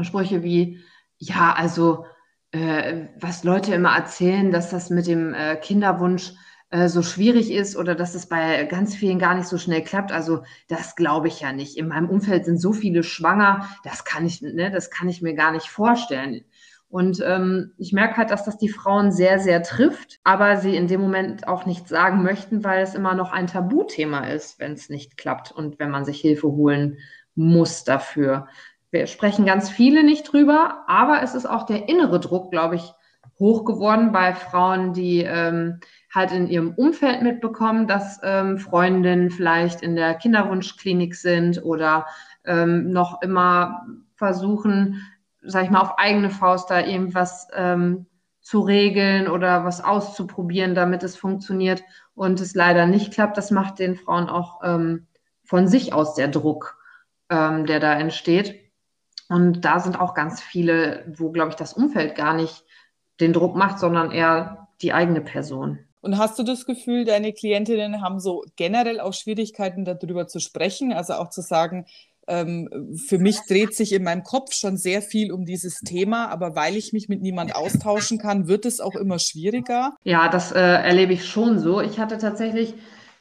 Sprüche 0.00 0.44
wie, 0.44 0.80
ja, 1.18 1.52
also 1.52 2.06
äh, 2.52 3.08
was 3.18 3.42
Leute 3.42 3.74
immer 3.74 3.96
erzählen, 3.96 4.52
dass 4.52 4.70
das 4.70 4.90
mit 4.90 5.08
dem 5.08 5.34
äh, 5.34 5.56
Kinderwunsch 5.56 6.34
äh, 6.70 6.88
so 6.88 7.02
schwierig 7.02 7.50
ist 7.50 7.76
oder 7.76 7.96
dass 7.96 8.14
es 8.14 8.26
bei 8.26 8.62
ganz 8.66 8.94
vielen 8.94 9.18
gar 9.18 9.34
nicht 9.34 9.48
so 9.48 9.58
schnell 9.58 9.82
klappt. 9.82 10.12
Also 10.12 10.44
das 10.68 10.94
glaube 10.94 11.26
ich 11.26 11.40
ja 11.40 11.52
nicht. 11.52 11.76
In 11.76 11.88
meinem 11.88 12.08
Umfeld 12.08 12.44
sind 12.44 12.58
so 12.60 12.72
viele 12.72 13.02
schwanger, 13.02 13.68
das 13.82 14.04
kann 14.04 14.24
ich, 14.24 14.40
ne, 14.40 14.70
das 14.70 14.90
kann 14.90 15.08
ich 15.08 15.20
mir 15.20 15.34
gar 15.34 15.50
nicht 15.50 15.66
vorstellen. 15.66 16.44
Und 16.94 17.20
ähm, 17.26 17.72
ich 17.76 17.92
merke 17.92 18.18
halt, 18.18 18.30
dass 18.30 18.44
das 18.44 18.56
die 18.56 18.68
Frauen 18.68 19.10
sehr, 19.10 19.40
sehr 19.40 19.64
trifft, 19.64 20.20
aber 20.22 20.58
sie 20.58 20.76
in 20.76 20.86
dem 20.86 21.00
Moment 21.00 21.48
auch 21.48 21.66
nicht 21.66 21.88
sagen 21.88 22.22
möchten, 22.22 22.62
weil 22.62 22.84
es 22.84 22.94
immer 22.94 23.14
noch 23.14 23.32
ein 23.32 23.48
Tabuthema 23.48 24.28
ist, 24.28 24.60
wenn 24.60 24.74
es 24.74 24.90
nicht 24.90 25.16
klappt 25.16 25.50
und 25.50 25.80
wenn 25.80 25.90
man 25.90 26.04
sich 26.04 26.20
Hilfe 26.20 26.46
holen 26.46 26.98
muss 27.34 27.82
dafür. 27.82 28.46
Wir 28.92 29.08
sprechen 29.08 29.44
ganz 29.44 29.70
viele 29.70 30.04
nicht 30.04 30.32
drüber, 30.32 30.84
aber 30.86 31.20
es 31.20 31.34
ist 31.34 31.46
auch 31.46 31.66
der 31.66 31.88
innere 31.88 32.20
Druck, 32.20 32.52
glaube 32.52 32.76
ich, 32.76 32.92
hoch 33.40 33.64
geworden 33.64 34.12
bei 34.12 34.32
Frauen, 34.32 34.92
die 34.92 35.24
ähm, 35.24 35.80
halt 36.14 36.30
in 36.30 36.46
ihrem 36.46 36.74
Umfeld 36.74 37.22
mitbekommen, 37.22 37.88
dass 37.88 38.20
ähm, 38.22 38.56
Freundinnen 38.58 39.30
vielleicht 39.30 39.82
in 39.82 39.96
der 39.96 40.14
Kinderwunschklinik 40.14 41.16
sind 41.16 41.60
oder 41.64 42.06
ähm, 42.44 42.92
noch 42.92 43.20
immer 43.20 43.84
versuchen, 44.14 45.02
sag 45.44 45.64
ich 45.64 45.70
mal, 45.70 45.80
auf 45.80 45.98
eigene 45.98 46.30
Faust 46.30 46.70
da 46.70 46.80
irgendwas 46.80 47.48
ähm, 47.54 48.06
zu 48.40 48.60
regeln 48.60 49.28
oder 49.28 49.64
was 49.64 49.82
auszuprobieren, 49.82 50.74
damit 50.74 51.02
es 51.02 51.16
funktioniert 51.16 51.82
und 52.14 52.40
es 52.40 52.54
leider 52.54 52.86
nicht 52.86 53.12
klappt. 53.12 53.36
Das 53.36 53.50
macht 53.50 53.78
den 53.78 53.96
Frauen 53.96 54.28
auch 54.28 54.60
ähm, 54.62 55.06
von 55.44 55.66
sich 55.66 55.92
aus 55.92 56.14
der 56.14 56.28
Druck, 56.28 56.76
ähm, 57.30 57.66
der 57.66 57.80
da 57.80 57.94
entsteht. 57.94 58.60
Und 59.28 59.64
da 59.64 59.80
sind 59.80 59.98
auch 59.98 60.14
ganz 60.14 60.42
viele, 60.42 61.04
wo, 61.16 61.30
glaube 61.30 61.50
ich, 61.50 61.56
das 61.56 61.72
Umfeld 61.72 62.14
gar 62.14 62.34
nicht 62.34 62.64
den 63.20 63.32
Druck 63.32 63.56
macht, 63.56 63.78
sondern 63.78 64.10
eher 64.10 64.68
die 64.82 64.92
eigene 64.92 65.20
Person. 65.20 65.78
Und 66.00 66.18
hast 66.18 66.38
du 66.38 66.42
das 66.42 66.66
Gefühl, 66.66 67.06
deine 67.06 67.32
Klientinnen 67.32 68.02
haben 68.02 68.20
so 68.20 68.44
generell 68.56 69.00
auch 69.00 69.14
Schwierigkeiten, 69.14 69.86
darüber 69.86 70.26
zu 70.26 70.38
sprechen? 70.38 70.92
Also 70.92 71.14
auch 71.14 71.30
zu 71.30 71.40
sagen, 71.40 71.86
ähm, 72.28 72.96
für 73.06 73.18
mich 73.18 73.40
dreht 73.48 73.74
sich 73.74 73.92
in 73.92 74.02
meinem 74.02 74.22
Kopf 74.22 74.54
schon 74.54 74.76
sehr 74.76 75.02
viel 75.02 75.32
um 75.32 75.44
dieses 75.44 75.80
Thema, 75.80 76.28
aber 76.28 76.54
weil 76.56 76.76
ich 76.76 76.92
mich 76.92 77.08
mit 77.08 77.22
niemand 77.22 77.54
austauschen 77.54 78.18
kann, 78.18 78.48
wird 78.48 78.66
es 78.66 78.80
auch 78.80 78.94
immer 78.94 79.18
schwieriger. 79.18 79.94
Ja, 80.04 80.28
das 80.28 80.52
äh, 80.52 80.60
erlebe 80.60 81.12
ich 81.12 81.26
schon 81.26 81.58
so. 81.58 81.80
Ich 81.80 81.98
hatte 81.98 82.18
tatsächlich 82.18 82.74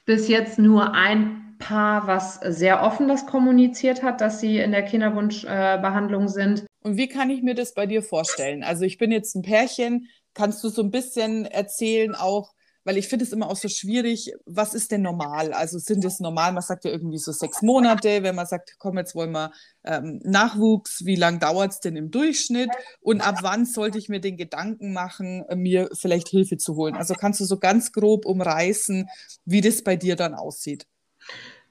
bis 0.05 0.27
jetzt 0.27 0.59
nur 0.59 0.93
ein 0.93 1.55
Paar, 1.59 2.07
was 2.07 2.39
sehr 2.43 2.83
offen 2.83 3.07
das 3.07 3.25
kommuniziert 3.25 4.03
hat, 4.03 4.19
dass 4.19 4.39
sie 4.39 4.57
in 4.57 4.71
der 4.71 4.83
Kinderwunschbehandlung 4.83 6.25
äh, 6.25 6.29
sind. 6.29 6.65
Und 6.81 6.97
wie 6.97 7.07
kann 7.07 7.29
ich 7.29 7.41
mir 7.41 7.55
das 7.55 7.73
bei 7.73 7.85
dir 7.85 8.01
vorstellen? 8.01 8.63
Also 8.63 8.83
ich 8.83 8.97
bin 8.97 9.11
jetzt 9.11 9.35
ein 9.35 9.43
Pärchen. 9.43 10.09
Kannst 10.33 10.63
du 10.63 10.69
so 10.69 10.81
ein 10.81 10.91
bisschen 10.91 11.45
erzählen 11.45 12.15
auch, 12.15 12.53
weil 12.83 12.97
ich 12.97 13.07
finde 13.07 13.25
es 13.25 13.31
immer 13.31 13.49
auch 13.49 13.55
so 13.55 13.67
schwierig, 13.67 14.33
was 14.45 14.73
ist 14.73 14.91
denn 14.91 15.01
normal? 15.01 15.53
Also 15.53 15.79
sind 15.79 16.03
es 16.05 16.19
normal, 16.19 16.51
man 16.51 16.61
sagt 16.61 16.85
ja 16.85 16.91
irgendwie 16.91 17.17
so 17.17 17.31
sechs 17.31 17.61
Monate, 17.61 18.23
wenn 18.23 18.35
man 18.35 18.45
sagt, 18.45 18.75
komm, 18.77 18.97
jetzt 18.97 19.15
wollen 19.15 19.31
wir 19.31 19.51
ähm, 19.83 20.19
Nachwuchs, 20.23 21.05
wie 21.05 21.15
lange 21.15 21.39
dauert 21.39 21.71
es 21.71 21.79
denn 21.79 21.95
im 21.95 22.11
Durchschnitt 22.11 22.69
und 23.01 23.21
ab 23.21 23.39
wann 23.41 23.65
sollte 23.65 23.97
ich 23.97 24.09
mir 24.09 24.19
den 24.19 24.37
Gedanken 24.37 24.93
machen, 24.93 25.45
mir 25.55 25.89
vielleicht 25.93 26.29
Hilfe 26.29 26.57
zu 26.57 26.75
holen? 26.75 26.95
Also 26.95 27.13
kannst 27.13 27.39
du 27.39 27.45
so 27.45 27.57
ganz 27.57 27.91
grob 27.91 28.25
umreißen, 28.25 29.07
wie 29.45 29.61
das 29.61 29.83
bei 29.83 29.95
dir 29.95 30.15
dann 30.15 30.33
aussieht? 30.33 30.85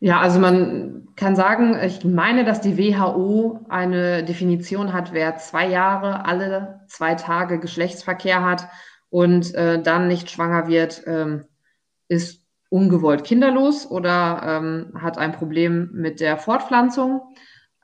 Ja, 0.00 0.20
also 0.20 0.40
man 0.40 1.06
kann 1.14 1.36
sagen, 1.36 1.78
ich 1.80 2.04
meine, 2.04 2.44
dass 2.44 2.60
die 2.60 2.76
WHO 2.76 3.60
eine 3.68 4.24
Definition 4.24 4.92
hat, 4.92 5.12
wer 5.12 5.36
zwei 5.36 5.68
Jahre 5.68 6.24
alle 6.24 6.80
zwei 6.88 7.14
Tage 7.14 7.60
Geschlechtsverkehr 7.60 8.44
hat 8.44 8.66
und 9.12 9.54
äh, 9.54 9.80
dann 9.82 10.08
nicht 10.08 10.30
schwanger 10.30 10.68
wird, 10.68 11.02
ähm, 11.06 11.44
ist 12.08 12.46
ungewollt 12.70 13.24
kinderlos 13.24 13.86
oder 13.86 14.40
ähm, 14.42 14.92
hat 14.98 15.18
ein 15.18 15.32
Problem 15.32 15.90
mit 15.92 16.18
der 16.18 16.38
Fortpflanzung. 16.38 17.20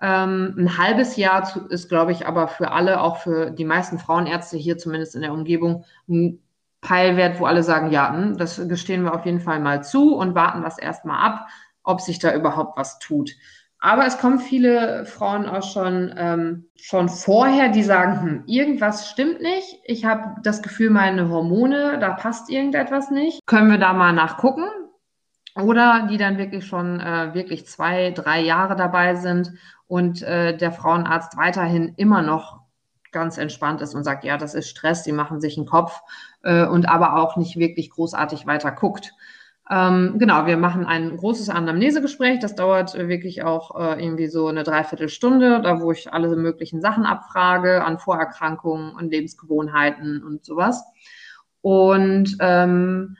Ähm, 0.00 0.54
ein 0.56 0.78
halbes 0.78 1.16
Jahr 1.16 1.44
zu, 1.44 1.66
ist, 1.68 1.90
glaube 1.90 2.12
ich, 2.12 2.26
aber 2.26 2.48
für 2.48 2.70
alle, 2.70 3.02
auch 3.02 3.18
für 3.18 3.50
die 3.50 3.66
meisten 3.66 3.98
Frauenärzte 3.98 4.56
hier 4.56 4.78
zumindest 4.78 5.16
in 5.16 5.20
der 5.20 5.34
Umgebung, 5.34 5.84
ein 6.08 6.42
Peilwert, 6.80 7.38
wo 7.38 7.44
alle 7.44 7.62
sagen, 7.62 7.90
ja, 7.90 8.10
hm, 8.10 8.38
das 8.38 8.66
gestehen 8.66 9.02
wir 9.02 9.14
auf 9.14 9.26
jeden 9.26 9.40
Fall 9.40 9.60
mal 9.60 9.84
zu 9.84 10.16
und 10.16 10.34
warten 10.34 10.62
das 10.62 10.78
erstmal 10.78 11.20
ab, 11.20 11.46
ob 11.82 12.00
sich 12.00 12.20
da 12.20 12.34
überhaupt 12.34 12.78
was 12.78 12.98
tut. 13.00 13.32
Aber 13.80 14.06
es 14.06 14.18
kommen 14.18 14.40
viele 14.40 15.04
Frauen 15.06 15.46
auch 15.46 15.62
schon, 15.62 16.12
ähm, 16.16 16.68
schon 16.74 17.08
vorher, 17.08 17.68
die 17.68 17.84
sagen, 17.84 18.20
hm, 18.20 18.44
irgendwas 18.46 19.08
stimmt 19.08 19.40
nicht. 19.40 19.78
Ich 19.84 20.04
habe 20.04 20.40
das 20.42 20.62
Gefühl, 20.62 20.90
meine 20.90 21.28
Hormone, 21.28 21.98
da 22.00 22.10
passt 22.10 22.50
irgendetwas 22.50 23.10
nicht. 23.10 23.40
Können 23.46 23.70
wir 23.70 23.78
da 23.78 23.92
mal 23.92 24.12
nachgucken? 24.12 24.64
Oder 25.54 26.08
die 26.10 26.18
dann 26.18 26.38
wirklich 26.38 26.66
schon 26.66 27.00
äh, 27.00 27.34
wirklich 27.34 27.66
zwei, 27.66 28.10
drei 28.10 28.40
Jahre 28.40 28.76
dabei 28.76 29.14
sind 29.14 29.52
und 29.86 30.22
äh, 30.22 30.56
der 30.56 30.72
Frauenarzt 30.72 31.36
weiterhin 31.36 31.94
immer 31.96 32.22
noch 32.22 32.60
ganz 33.10 33.38
entspannt 33.38 33.80
ist 33.80 33.94
und 33.94 34.04
sagt, 34.04 34.24
ja, 34.24 34.36
das 34.36 34.54
ist 34.54 34.68
Stress, 34.68 35.04
sie 35.04 35.12
machen 35.12 35.40
sich 35.40 35.56
einen 35.56 35.66
Kopf 35.66 36.00
äh, 36.42 36.66
und 36.66 36.88
aber 36.88 37.16
auch 37.16 37.36
nicht 37.36 37.56
wirklich 37.56 37.90
großartig 37.90 38.46
weiter 38.46 38.70
guckt. 38.70 39.14
Ähm, 39.70 40.14
genau, 40.18 40.46
wir 40.46 40.56
machen 40.56 40.86
ein 40.86 41.16
großes 41.16 41.50
Anamnesegespräch. 41.50 42.38
Das 42.38 42.54
dauert 42.54 42.94
äh, 42.94 43.08
wirklich 43.08 43.42
auch 43.42 43.78
äh, 43.78 44.02
irgendwie 44.02 44.28
so 44.28 44.46
eine 44.46 44.62
Dreiviertelstunde, 44.62 45.60
da 45.60 45.80
wo 45.80 45.92
ich 45.92 46.12
alle 46.12 46.34
möglichen 46.36 46.80
Sachen 46.80 47.04
abfrage 47.04 47.84
an 47.84 47.98
Vorerkrankungen 47.98 48.94
und 48.94 49.10
Lebensgewohnheiten 49.10 50.22
und 50.24 50.44
sowas. 50.44 50.84
Und 51.60 52.36
ähm, 52.40 53.16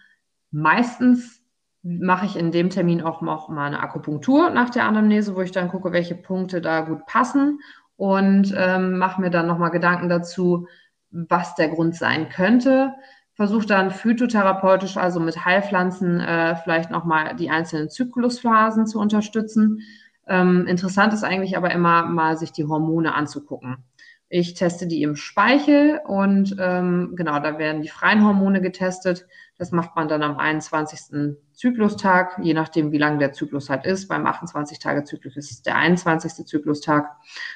meistens 0.50 1.42
mache 1.82 2.26
ich 2.26 2.36
in 2.36 2.50
dem 2.50 2.70
Termin 2.70 3.02
auch 3.02 3.20
noch 3.20 3.48
mal 3.50 3.66
eine 3.66 3.80
Akupunktur 3.80 4.50
nach 4.50 4.70
der 4.70 4.84
Anamnese, 4.84 5.36
wo 5.36 5.42
ich 5.42 5.52
dann 5.52 5.68
gucke, 5.68 5.92
welche 5.92 6.14
Punkte 6.14 6.60
da 6.60 6.80
gut 6.80 7.04
passen 7.06 7.60
und 7.96 8.54
ähm, 8.56 8.98
mache 8.98 9.20
mir 9.20 9.30
dann 9.30 9.46
noch 9.46 9.58
mal 9.58 9.68
Gedanken 9.68 10.08
dazu, 10.08 10.66
was 11.10 11.54
der 11.56 11.68
Grund 11.68 11.94
sein 11.94 12.28
könnte 12.30 12.94
versuche 13.38 13.66
dann 13.66 13.92
phytotherapeutisch, 13.92 14.96
also 14.96 15.20
mit 15.20 15.44
Heilpflanzen, 15.44 16.18
äh, 16.18 16.56
vielleicht 16.56 16.90
nochmal 16.90 17.36
die 17.36 17.50
einzelnen 17.50 17.88
Zyklusphasen 17.88 18.88
zu 18.88 18.98
unterstützen. 18.98 19.82
Ähm, 20.26 20.66
interessant 20.66 21.12
ist 21.14 21.22
eigentlich 21.22 21.56
aber 21.56 21.70
immer 21.70 22.02
mal, 22.02 22.36
sich 22.36 22.50
die 22.50 22.64
Hormone 22.64 23.14
anzugucken. 23.14 23.84
Ich 24.28 24.54
teste 24.54 24.88
die 24.88 25.02
im 25.02 25.14
Speichel 25.14 26.00
und 26.04 26.56
ähm, 26.58 27.12
genau, 27.14 27.38
da 27.38 27.58
werden 27.58 27.80
die 27.80 27.88
freien 27.88 28.24
Hormone 28.24 28.60
getestet. 28.60 29.24
Das 29.56 29.70
macht 29.70 29.94
man 29.94 30.08
dann 30.08 30.24
am 30.24 30.36
21. 30.36 31.36
Zyklustag, 31.52 32.40
je 32.42 32.54
nachdem, 32.54 32.90
wie 32.90 32.98
lang 32.98 33.20
der 33.20 33.32
Zyklus 33.32 33.70
halt 33.70 33.86
ist. 33.86 34.08
Beim 34.08 34.26
28-Tage-Zyklus 34.26 35.36
ist 35.36 35.52
es 35.52 35.62
der 35.62 35.76
21. 35.76 36.44
Zyklustag. 36.44 37.06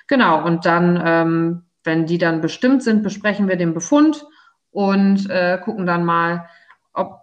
Genau, 0.06 0.46
und 0.46 0.64
dann, 0.64 1.02
ähm, 1.04 1.62
wenn 1.82 2.06
die 2.06 2.18
dann 2.18 2.40
bestimmt 2.40 2.84
sind, 2.84 3.02
besprechen 3.02 3.48
wir 3.48 3.56
den 3.56 3.74
Befund 3.74 4.24
und 4.72 5.30
äh, 5.30 5.58
gucken 5.62 5.86
dann 5.86 6.04
mal, 6.04 6.48
ob 6.92 7.22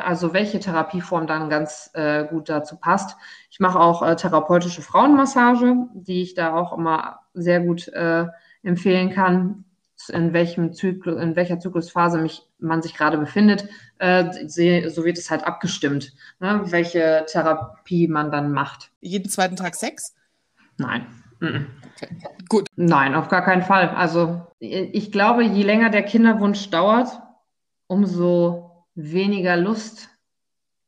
also 0.00 0.34
welche 0.34 0.60
Therapieform 0.60 1.26
dann 1.26 1.48
ganz 1.48 1.90
äh, 1.94 2.26
gut 2.26 2.50
dazu 2.50 2.76
passt. 2.76 3.16
Ich 3.50 3.58
mache 3.58 3.80
auch 3.80 4.02
äh, 4.02 4.16
therapeutische 4.16 4.82
Frauenmassage, 4.82 5.86
die 5.94 6.20
ich 6.20 6.34
da 6.34 6.54
auch 6.54 6.76
immer 6.76 7.20
sehr 7.32 7.60
gut 7.60 7.88
äh, 7.88 8.26
empfehlen 8.62 9.10
kann, 9.10 9.64
in 10.08 10.32
welchem 10.32 10.72
Zyklus, 10.72 11.20
in 11.20 11.36
welcher 11.36 11.58
Zyklusphase 11.58 12.18
mich, 12.18 12.42
man 12.58 12.82
sich 12.82 12.94
gerade 12.94 13.16
befindet. 13.16 13.68
Äh, 13.98 14.30
so 14.46 15.04
wird 15.04 15.16
es 15.16 15.30
halt 15.30 15.44
abgestimmt, 15.44 16.12
ne, 16.38 16.60
welche 16.66 17.24
Therapie 17.26 18.08
man 18.08 18.30
dann 18.30 18.52
macht. 18.52 18.90
Jeden 19.00 19.30
zweiten 19.30 19.56
Tag 19.56 19.74
Sex? 19.74 20.14
Nein. 20.76 21.06
Okay. 21.42 22.08
Gut. 22.48 22.68
Nein, 22.76 23.14
auf 23.14 23.28
gar 23.28 23.42
keinen 23.42 23.62
Fall. 23.62 23.88
Also 23.90 24.46
ich 24.60 25.10
glaube, 25.10 25.42
je 25.42 25.62
länger 25.62 25.90
der 25.90 26.04
Kinderwunsch 26.04 26.70
dauert, 26.70 27.20
umso 27.86 28.86
weniger 28.94 29.56
Lust 29.56 30.08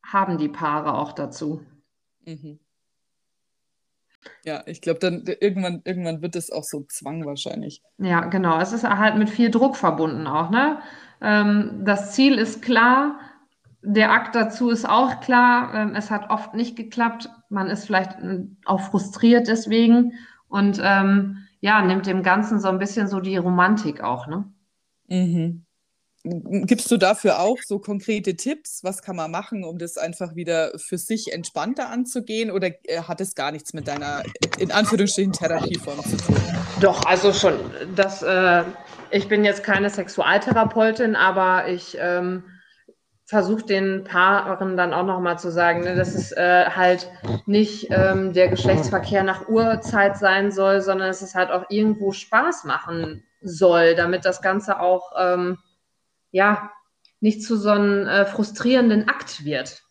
haben 0.05 0.39
die 0.39 0.49
Paare 0.49 0.95
auch 0.95 1.13
dazu. 1.13 1.63
Mhm. 2.25 2.59
Ja, 4.45 4.63
ich 4.67 4.81
glaube, 4.81 5.01
dann 5.01 5.25
irgendwann, 5.41 5.83
irgendwann 5.85 6.23
wird 6.23 6.37
es 6.37 6.51
auch 6.51 6.65
so 6.65 6.85
Zwang 6.89 7.27
wahrscheinlich. 7.27 7.83
Ja, 7.99 8.21
genau. 8.27 8.59
Es 8.59 8.73
ist 8.73 8.85
halt 8.85 9.17
mit 9.17 9.29
viel 9.29 9.51
Druck 9.51 9.77
verbunden 9.77 10.27
auch. 10.27 10.51
Ne? 10.51 10.79
Ähm, 11.21 11.83
das 11.85 12.15
Ziel 12.15 12.39
ist 12.39 12.63
klar, 12.63 13.19
der 13.83 14.13
Akt 14.13 14.35
dazu 14.35 14.71
ist 14.71 14.89
auch 14.89 15.21
klar. 15.21 15.75
Ähm, 15.75 15.95
es 15.95 16.11
hat 16.11 16.31
oft 16.31 16.55
nicht 16.55 16.77
geklappt. 16.77 17.29
Man 17.51 17.69
ist 17.69 17.85
vielleicht 17.85 18.19
äh, 18.21 18.45
auch 18.65 18.81
frustriert 18.81 19.49
deswegen 19.49 20.15
und 20.49 20.81
ähm, 20.83 21.39
ja, 21.61 21.83
nimmt 21.83 22.07
dem 22.07 22.23
Ganzen 22.23 22.61
so 22.61 22.69
ein 22.69 22.79
bisschen 22.79 23.09
so 23.09 23.21
die 23.21 23.37
Romantik 23.37 24.03
auch, 24.03 24.27
ne? 24.27 24.45
Mhm. 25.09 25.65
Gibst 26.27 26.91
du 26.91 26.97
dafür 26.97 27.41
auch 27.41 27.59
so 27.63 27.79
konkrete 27.79 28.35
Tipps? 28.35 28.83
Was 28.83 29.03
kann 29.03 29.15
man 29.15 29.31
machen, 29.31 29.63
um 29.63 29.79
das 29.79 29.99
einfach 29.99 30.35
wieder 30.35 30.73
für 30.79 30.97
sich 30.97 31.35
entspannter 31.35 31.91
anzugehen? 31.91 32.51
Oder 32.51 32.69
äh, 32.85 33.03
hat 33.03 33.21
es 33.21 33.35
gar 33.35 33.53
nichts 33.53 33.75
mit 33.75 33.89
deiner, 33.89 34.23
in 34.59 34.73
Anführungsstrichen, 34.73 35.33
Therapieform 35.33 36.03
zu 36.03 36.17
tun? 36.17 36.37
Doch, 36.81 37.05
also 37.05 37.31
schon. 37.35 37.59
Das, 37.95 38.23
äh, 38.23 38.65
ich 39.11 39.29
bin 39.29 39.45
jetzt 39.45 39.63
keine 39.63 39.91
Sexualtherapeutin, 39.91 41.15
aber 41.15 41.69
ich 41.69 41.99
ähm, 42.01 42.43
versucht 43.27 43.71
den 43.71 44.05
Paaren 44.05 44.77
dann 44.77 44.93
auch 44.93 45.05
nochmal 45.05 45.39
zu 45.39 45.51
sagen, 45.51 45.81
ne, 45.81 45.95
dass 45.95 46.15
es 46.15 46.33
äh, 46.33 46.67
halt 46.67 47.11
nicht 47.47 47.89
ähm, 47.91 48.33
der 48.33 48.49
Geschlechtsverkehr 48.49 49.23
nach 49.23 49.49
Uhrzeit 49.49 50.19
sein 50.19 50.53
soll, 50.53 50.83
sondern 50.83 51.09
dass 51.09 51.23
es 51.23 51.35
halt 51.35 51.51
auch 51.51 51.65
irgendwo 51.71 52.13
Spaß 52.13 52.65
machen 52.65 53.25
soll, 53.41 53.95
damit 53.95 54.25
das 54.25 54.43
Ganze 54.43 54.79
auch 54.81 55.13
ähm, 55.19 55.59
ja 56.33 56.71
nicht 57.21 57.43
zu 57.43 57.57
so 57.57 57.71
einem 57.71 58.07
äh, 58.07 58.27
frustrierenden 58.27 59.09
Akt 59.09 59.45
wird. 59.45 59.83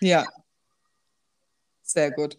Ja, 0.00 0.24
sehr 1.82 2.10
gut. 2.10 2.38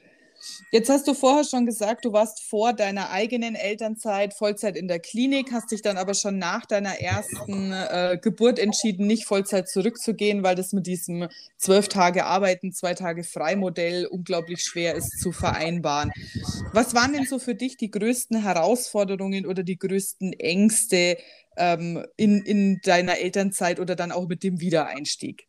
Jetzt 0.72 0.89
hast 0.89 1.08
du 1.08 1.13
vorher 1.13 1.43
schon 1.43 1.65
gesagt, 1.65 2.05
du 2.05 2.13
warst 2.13 2.43
vor 2.43 2.74
deiner 2.74 3.10
eigenen 3.10 3.55
Elternzeit 3.55 4.34
Vollzeit 4.34 4.75
in 4.75 4.88
der 4.88 5.00
Klinik, 5.00 5.51
hast 5.51 5.72
dich 5.72 5.81
dann 5.81 5.98
aber 5.98 6.13
schon 6.13 6.38
nach 6.38 6.65
deiner 6.65 7.00
ersten 7.00 7.72
äh, 7.72 8.17
Geburt 8.22 8.60
entschieden, 8.60 9.08
nicht 9.08 9.25
Vollzeit 9.25 9.67
zurückzugehen, 9.67 10.43
weil 10.43 10.55
das 10.55 10.74
mit 10.74 10.88
diesem 10.88 11.27
zwölf 11.58 11.88
Tage 11.88 12.25
Arbeiten, 12.25 12.72
zwei 12.72 12.93
Tage 12.93 13.24
Freimodell 13.24 14.05
unglaublich 14.05 14.62
schwer 14.62 14.96
ist 14.96 15.19
zu 15.19 15.31
vereinbaren. 15.31 16.12
Was 16.74 16.93
waren 16.93 17.13
denn 17.13 17.25
so 17.25 17.39
für 17.39 17.55
dich 17.55 17.77
die 17.77 17.91
größten 17.91 18.41
Herausforderungen 18.41 19.46
oder 19.46 19.63
die 19.63 19.77
größten 19.77 20.34
Ängste 20.34 21.17
ähm, 21.58 22.05
in, 22.15 22.41
in 22.43 22.79
deiner 22.84 23.17
Elternzeit 23.17 23.79
oder 23.79 23.96
dann 23.96 24.12
auch 24.12 24.27
mit 24.27 24.43
dem 24.43 24.60
Wiedereinstieg? 24.60 25.48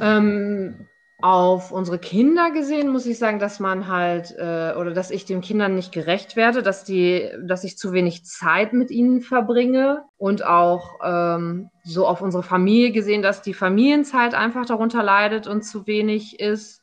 Ähm 0.00 0.86
auf 1.22 1.70
unsere 1.70 1.98
Kinder 1.98 2.50
gesehen 2.50 2.88
muss 2.88 3.06
ich 3.06 3.16
sagen, 3.16 3.38
dass 3.38 3.60
man 3.60 3.86
halt 3.86 4.34
äh, 4.36 4.74
oder 4.76 4.92
dass 4.92 5.12
ich 5.12 5.24
den 5.24 5.40
Kindern 5.40 5.76
nicht 5.76 5.92
gerecht 5.92 6.34
werde, 6.34 6.62
dass 6.62 6.82
die, 6.82 7.30
dass 7.40 7.62
ich 7.62 7.78
zu 7.78 7.92
wenig 7.92 8.24
Zeit 8.24 8.72
mit 8.72 8.90
ihnen 8.90 9.20
verbringe 9.20 10.04
und 10.16 10.44
auch 10.44 10.98
ähm, 11.04 11.70
so 11.84 12.08
auf 12.08 12.22
unsere 12.22 12.42
Familie 12.42 12.90
gesehen, 12.90 13.22
dass 13.22 13.40
die 13.40 13.54
Familienzeit 13.54 14.34
einfach 14.34 14.66
darunter 14.66 15.04
leidet 15.04 15.46
und 15.46 15.62
zu 15.62 15.86
wenig 15.86 16.40
ist. 16.40 16.82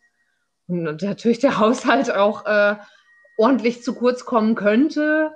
und 0.67 1.01
natürlich 1.01 1.39
der 1.39 1.60
Haushalt 1.60 2.15
auch 2.15 2.46
äh, 2.46 2.75
ordentlich 3.38 3.84
zu 3.84 3.93
kurz 3.93 4.24
kommen 4.24 4.55
könnte. 4.55 5.31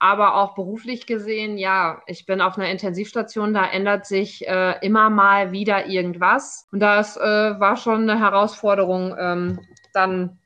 Aber 0.00 0.36
auch 0.36 0.54
beruflich 0.54 1.06
gesehen, 1.06 1.58
ja, 1.58 2.02
ich 2.06 2.24
bin 2.26 2.40
auf 2.40 2.56
einer 2.56 2.70
Intensivstation, 2.70 3.52
da 3.52 3.70
ändert 3.70 4.06
sich 4.06 4.48
äh, 4.48 4.74
immer 4.80 5.10
mal 5.10 5.52
wieder 5.52 5.86
irgendwas. 5.86 6.66
Und 6.72 6.80
das 6.80 7.16
äh, 7.18 7.20
war 7.20 7.76
schon 7.76 8.08
eine 8.08 8.18
Herausforderung, 8.18 9.14
ähm, 9.18 9.60
dann 9.92 10.38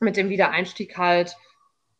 mit 0.00 0.16
dem 0.16 0.28
Wiedereinstieg 0.28 0.98
halt 0.98 1.36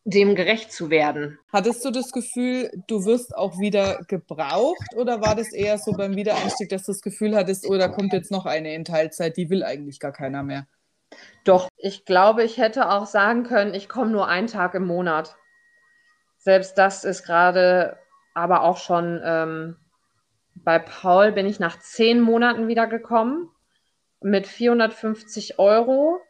dem 0.03 0.35
gerecht 0.35 0.71
zu 0.71 0.89
werden. 0.89 1.37
Hattest 1.51 1.83
du 1.83 1.91
das 1.91 2.11
Gefühl, 2.11 2.71
du 2.87 3.05
wirst 3.05 3.35
auch 3.35 3.57
wieder 3.59 3.99
gebraucht 4.07 4.95
oder 4.95 5.21
war 5.21 5.35
das 5.35 5.51
eher 5.53 5.77
so 5.77 5.91
beim 5.91 6.15
Wiedereinstieg, 6.15 6.69
dass 6.69 6.83
du 6.83 6.93
das 6.93 7.01
Gefühl 7.01 7.35
hattest, 7.35 7.69
oh, 7.69 7.77
da 7.77 7.89
kommt 7.89 8.13
jetzt 8.13 8.31
noch 8.31 8.45
eine 8.45 8.73
in 8.73 8.85
Teilzeit, 8.85 9.35
die 9.35 9.49
will 9.49 9.63
eigentlich 9.63 9.99
gar 9.99 10.13
keiner 10.13 10.43
mehr? 10.43 10.65
Doch, 11.43 11.67
ich 11.77 12.05
glaube, 12.05 12.43
ich 12.43 12.57
hätte 12.57 12.89
auch 12.89 13.05
sagen 13.05 13.43
können, 13.43 13.73
ich 13.73 13.89
komme 13.89 14.11
nur 14.11 14.27
einen 14.27 14.47
Tag 14.47 14.75
im 14.75 14.85
Monat. 14.85 15.35
Selbst 16.47 16.77
das 16.77 17.03
ist 17.03 17.25
gerade 17.25 17.97
aber 18.33 18.63
auch 18.63 18.77
schon 18.77 19.19
ähm, 19.21 19.75
bei 20.55 20.79
Paul 20.79 21.33
bin 21.33 21.45
ich 21.45 21.59
nach 21.59 21.77
zehn 21.77 22.21
Monaten 22.21 22.69
wiedergekommen 22.69 23.49
mit 24.21 24.47
450 24.47 25.59
Euro 25.59 26.21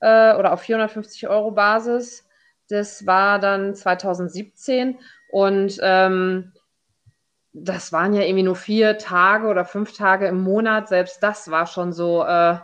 äh, 0.00 0.34
oder 0.34 0.54
auf 0.54 0.62
450 0.62 1.28
Euro 1.28 1.50
Basis 1.50 2.26
das 2.70 3.04
war 3.04 3.38
dann 3.38 3.74
2017 3.74 4.98
und 5.30 5.78
ähm, 5.82 6.54
das 7.52 7.92
waren 7.92 8.14
ja 8.14 8.22
irgendwie 8.22 8.44
nur 8.44 8.56
vier 8.56 8.96
Tage 8.96 9.48
oder 9.48 9.66
fünf 9.66 9.94
Tage 9.94 10.26
im 10.26 10.40
Monat. 10.40 10.88
Selbst 10.88 11.22
das 11.22 11.50
war 11.50 11.66
schon 11.66 11.92
so 11.92 12.24
äh, 12.24 12.56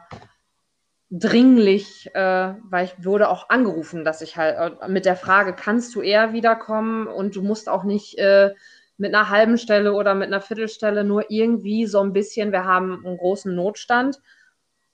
dringlich, 1.10 2.10
äh, 2.14 2.54
weil 2.64 2.86
ich 2.86 3.04
wurde 3.04 3.28
auch 3.28 3.50
angerufen, 3.50 4.04
dass 4.04 4.20
ich 4.20 4.36
halt 4.36 4.80
äh, 4.80 4.88
mit 4.88 5.04
der 5.04 5.16
Frage, 5.16 5.54
kannst 5.54 5.94
du 5.94 6.00
eher 6.00 6.32
wiederkommen 6.32 7.06
und 7.06 7.36
du 7.36 7.42
musst 7.42 7.68
auch 7.68 7.84
nicht 7.84 8.18
äh, 8.18 8.54
mit 8.96 9.14
einer 9.14 9.28
halben 9.28 9.58
Stelle 9.58 9.92
oder 9.92 10.14
mit 10.14 10.28
einer 10.28 10.40
Viertelstelle 10.40 11.04
nur 11.04 11.30
irgendwie 11.30 11.86
so 11.86 12.00
ein 12.00 12.12
bisschen, 12.12 12.52
wir 12.52 12.64
haben 12.64 13.04
einen 13.04 13.16
großen 13.16 13.54
Notstand 13.54 14.20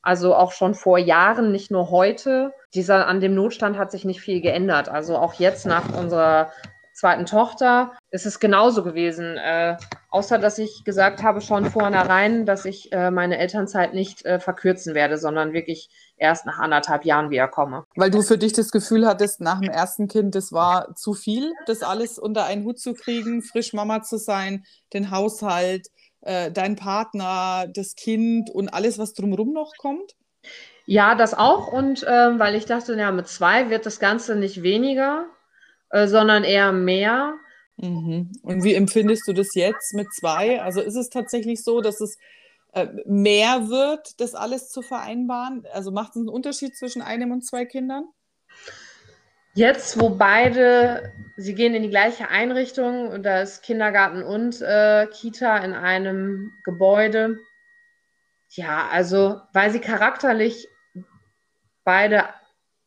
also 0.02 0.35
auch 0.35 0.52
schon 0.52 0.75
vor 0.75 0.99
Jahren, 0.99 1.52
nicht 1.52 1.71
nur 1.71 1.90
heute. 1.90 2.55
Dieser, 2.75 3.07
an 3.07 3.21
dem 3.21 3.35
Notstand 3.35 3.76
hat 3.76 3.90
sich 3.90 4.05
nicht 4.05 4.21
viel 4.21 4.40
geändert. 4.40 4.88
Also 4.88 5.17
auch 5.17 5.35
jetzt 5.35 5.67
nach 5.67 5.95
unserer 5.95 6.50
zweiten 6.95 7.26
Tochter 7.26 7.93
ist 8.11 8.26
es 8.26 8.40
genauso 8.40 8.83
gewesen. 8.83 9.37
Außer 10.11 10.38
dass 10.38 10.59
ich 10.59 10.83
gesagt 10.85 11.23
habe 11.23 11.40
schon 11.40 11.67
vornherein, 11.71 12.45
dass 12.45 12.64
ich 12.64 12.93
äh, 12.93 13.12
meine 13.12 13.38
Elternzeit 13.38 13.95
nicht 13.95 14.25
äh, 14.25 14.40
verkürzen 14.40 14.95
werde, 14.95 15.19
sondern 15.19 15.52
wirklich 15.52 15.88
erst 16.17 16.47
nach 16.47 16.59
anderthalb 16.59 17.05
Jahren 17.05 17.31
wiederkomme. 17.31 17.85
Weil 17.95 18.11
du 18.11 18.23
für 18.23 18.37
dich 18.37 18.52
das 18.52 18.73
Gefühl 18.73 19.07
hattest, 19.07 19.40
nach 19.40 19.61
dem 19.61 19.71
ersten 19.71 20.09
Kind, 20.09 20.35
das 20.35 20.52
war 20.52 20.97
zu 20.97 21.14
viel, 21.14 21.52
das 21.67 21.83
alles 21.83 22.19
unter 22.19 22.45
einen 22.45 22.64
Hut 22.64 22.81
zu 22.81 22.95
kriegen, 22.95 23.43
frisch 23.43 23.73
Mama 23.73 24.02
zu 24.02 24.19
sein, 24.19 24.64
den 24.93 25.12
Haushalt, 25.12 25.87
äh, 26.23 26.50
dein 26.50 26.76
Partner, 26.76 27.67
das 27.73 27.95
Kind 27.95 28.50
und 28.50 28.69
alles, 28.69 28.99
was 28.99 29.14
drumherum 29.14 29.52
noch 29.52 29.73
kommt? 29.79 30.17
Ja, 30.87 31.14
das 31.14 31.35
auch. 31.35 31.73
Und 31.73 32.02
äh, 32.02 32.38
weil 32.38 32.57
ich 32.57 32.67
dachte, 32.67 32.95
ja, 32.97 33.12
mit 33.12 33.29
zwei 33.29 33.71
wird 33.71 33.87
das 33.87 34.00
Ganze 34.00 34.35
nicht 34.35 34.62
weniger, 34.62 35.26
äh, 35.90 36.09
sondern 36.09 36.45
eher 36.45 36.73
mehr. 36.73 37.35
Mhm. 37.80 38.32
Und 38.42 38.62
wie 38.62 38.75
empfindest 38.75 39.26
du 39.26 39.32
das 39.32 39.54
jetzt 39.54 39.94
mit 39.94 40.12
zwei? 40.12 40.60
Also 40.60 40.80
ist 40.80 40.96
es 40.96 41.08
tatsächlich 41.08 41.62
so, 41.62 41.80
dass 41.80 42.00
es 42.00 42.18
äh, 42.72 42.87
mehr 43.06 43.68
wird, 43.68 44.20
das 44.20 44.34
alles 44.34 44.68
zu 44.68 44.82
vereinbaren? 44.82 45.66
Also 45.72 45.90
macht 45.90 46.10
es 46.10 46.16
einen 46.16 46.28
Unterschied 46.28 46.76
zwischen 46.76 47.02
einem 47.02 47.32
und 47.32 47.42
zwei 47.44 47.64
Kindern? 47.64 48.04
Jetzt, 49.54 49.99
wo 49.99 50.10
beide, 50.10 51.12
sie 51.37 51.54
gehen 51.54 51.75
in 51.75 51.82
die 51.82 51.90
gleiche 51.90 52.28
Einrichtung 52.28 53.08
und 53.08 53.25
da 53.25 53.40
ist 53.40 53.62
Kindergarten 53.62 54.22
und 54.22 54.60
äh, 54.60 55.08
Kita 55.08 55.58
in 55.58 55.72
einem 55.72 56.52
Gebäude. 56.64 57.38
Ja, 58.50 58.88
also 58.92 59.40
weil 59.52 59.70
sie 59.70 59.80
charakterlich 59.80 60.68
beide 61.85 62.28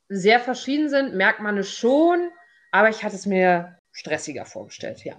sehr 0.07 0.39
verschieden 0.39 0.89
sind, 0.89 1.15
merkt 1.15 1.39
man 1.41 1.57
es 1.57 1.71
schon, 1.71 2.29
aber 2.71 2.89
ich 2.89 3.03
hatte 3.03 3.15
es 3.15 3.25
mir 3.25 3.77
stressiger 3.93 4.45
vorgestellt, 4.45 5.05
ja. 5.05 5.15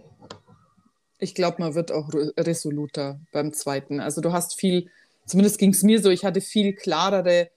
Ich 1.19 1.35
glaube, 1.35 1.63
man 1.63 1.75
wird 1.75 1.93
auch 1.93 2.11
resoluter 2.37 3.21
beim 3.33 3.53
zweiten. 3.53 4.01
Also 4.01 4.21
du 4.21 4.33
hast 4.33 4.59
viel, 4.59 4.91
zumindest 5.25 5.59
ging 5.59 5.71
es 5.71 5.83
mir 5.83 6.03
so, 6.03 6.11
ich 6.11 6.25
hatte 6.25 6.41
viel 6.41 6.75
klarere 6.75 7.51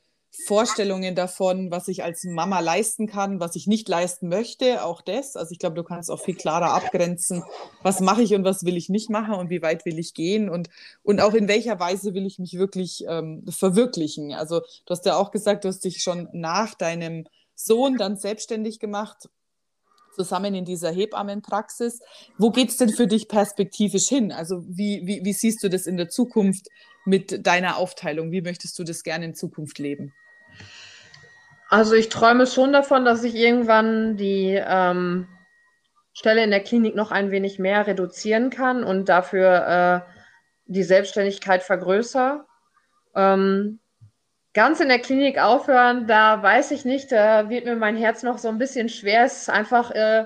Vorstellungen 0.46 1.16
davon, 1.16 1.72
was 1.72 1.88
ich 1.88 2.04
als 2.04 2.24
Mama 2.24 2.60
leisten 2.60 3.08
kann, 3.08 3.40
was 3.40 3.56
ich 3.56 3.66
nicht 3.66 3.90
leisten 3.90 4.30
möchte, 4.30 4.84
auch 4.84 5.02
das. 5.02 5.36
Also 5.36 5.52
ich 5.52 5.60
glaube, 5.60 5.76
du 5.76 5.84
kannst 5.84 6.12
auch 6.12 6.20
viel 6.20 6.36
klarer 6.36 6.74
abgrenzen, 6.74 7.44
was 7.82 8.02
mache 8.02 8.22
ich 8.22 8.36
und 8.36 8.44
was 8.44 8.64
will 8.64 8.78
ich 8.78 8.90
nicht 8.90 9.10
machen 9.10 9.34
und 9.34 9.50
wie 9.50 9.62
weit 9.62 9.86
will 9.86 9.98
ich 9.98 10.14
gehen 10.14 10.50
und, 10.50 10.70
und 11.02 11.22
auch 11.22 11.34
in 11.34 11.48
welcher 11.48 11.80
Weise 11.80 12.14
will 12.14 12.26
ich 12.26 12.38
mich 12.38 12.58
wirklich 12.58 13.04
ähm, 13.08 13.44
verwirklichen. 13.50 14.34
Also 14.34 14.60
du 14.60 14.92
hast 14.92 15.06
ja 15.06 15.16
auch 15.16 15.32
gesagt, 15.32 15.64
du 15.64 15.70
hast 15.70 15.84
dich 15.84 16.04
schon 16.04 16.30
nach 16.34 16.76
deinem 16.76 17.26
Sohn 17.56 17.98
dann 17.98 18.18
selbstständig 18.18 18.80
gemacht, 18.80 19.30
zusammen 20.18 20.56
in 20.56 20.66
dieser 20.66 20.92
Hebammenpraxis. 20.92 22.02
Wo 22.38 22.50
geht 22.50 22.70
es 22.70 22.78
denn 22.78 22.90
für 22.90 23.08
dich 23.08 23.28
perspektivisch 23.28 24.08
hin? 24.08 24.32
Also 24.32 24.64
wie, 24.68 25.02
wie, 25.06 25.24
wie 25.24 25.34
siehst 25.34 25.64
du 25.64 25.70
das 25.70 25.86
in 25.86 25.96
der 25.96 26.10
Zukunft 26.10 26.68
mit 27.06 27.46
deiner 27.46 27.78
Aufteilung? 27.78 28.32
Wie 28.32 28.42
möchtest 28.42 28.78
du 28.80 28.84
das 28.84 29.04
gerne 29.04 29.26
in 29.26 29.36
Zukunft 29.36 29.78
leben? 29.78 30.14
Also 31.70 31.94
ich 31.94 32.10
träume 32.10 32.48
schon 32.48 32.74
davon, 32.74 33.06
dass 33.06 33.24
ich 33.24 33.36
irgendwann 33.36 34.18
die 34.18 34.60
ähm, 34.66 35.28
Stelle 36.14 36.44
in 36.44 36.50
der 36.50 36.64
Klinik 36.64 36.96
noch 36.96 37.12
ein 37.12 37.30
wenig 37.30 37.60
mehr 37.60 37.86
reduzieren 37.86 38.50
kann 38.50 38.84
und 38.84 39.10
dafür 39.10 40.06
äh, 40.08 40.12
die 40.66 40.84
Selbstständigkeit 40.84 41.62
vergrößere. 41.62 42.46
Ähm, 43.16 43.80
ganz 44.58 44.80
in 44.80 44.88
der 44.88 44.98
Klinik 44.98 45.38
aufhören, 45.38 46.08
da 46.08 46.42
weiß 46.42 46.72
ich 46.72 46.84
nicht, 46.84 47.12
da 47.12 47.48
wird 47.48 47.66
mir 47.66 47.76
mein 47.76 47.96
Herz 47.96 48.24
noch 48.24 48.40
so 48.40 48.48
ein 48.48 48.58
bisschen 48.58 48.90
schwer. 48.90 49.24
Es 49.24 49.44
ist 49.44 49.50
einfach, 49.52 49.92
äh, 49.92 50.26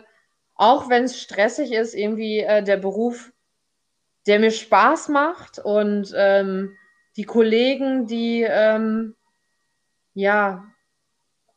auch 0.56 0.88
wenn 0.88 1.04
es 1.04 1.22
stressig 1.22 1.74
ist, 1.74 1.94
irgendwie 1.94 2.40
äh, 2.40 2.64
der 2.64 2.78
Beruf, 2.78 3.34
der 4.28 4.40
mir 4.40 4.52
Spaß 4.52 5.10
macht 5.10 5.60
und 5.60 6.14
ähm, 6.16 6.78
die 7.18 7.26
Kollegen, 7.26 8.08
die 8.08 8.44
ähm, 8.44 9.18
ja 10.14 10.64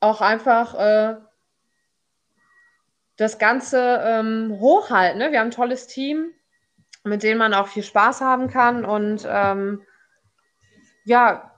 auch 0.01 0.21
einfach 0.21 0.75
äh, 0.75 1.17
das 3.15 3.39
Ganze 3.39 4.03
ähm, 4.05 4.57
hochhalten. 4.59 5.21
Ne? 5.21 5.31
Wir 5.31 5.39
haben 5.39 5.49
ein 5.49 5.53
tolles 5.53 5.87
Team, 5.87 6.33
mit 7.05 7.23
dem 7.23 7.39
man 7.39 7.55
auch 7.55 7.69
viel 7.69 7.85
Spaß 7.85 8.21
haben 8.21 8.51
kann. 8.51 8.85
Und 8.85 9.25
ähm, 9.31 9.83
ja, 11.05 11.54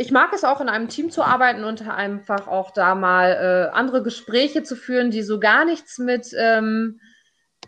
ich 0.00 0.12
mag 0.12 0.32
es 0.32 0.44
auch 0.44 0.60
in 0.60 0.68
einem 0.68 0.88
Team 0.88 1.10
zu 1.10 1.24
arbeiten 1.24 1.64
und 1.64 1.86
einfach 1.88 2.46
auch 2.46 2.70
da 2.70 2.94
mal 2.94 3.32
äh, 3.32 3.76
andere 3.76 4.04
Gespräche 4.04 4.62
zu 4.62 4.76
führen, 4.76 5.10
die 5.10 5.22
so 5.22 5.40
gar 5.40 5.64
nichts 5.64 5.98
mit, 5.98 6.28
ähm, 6.38 7.00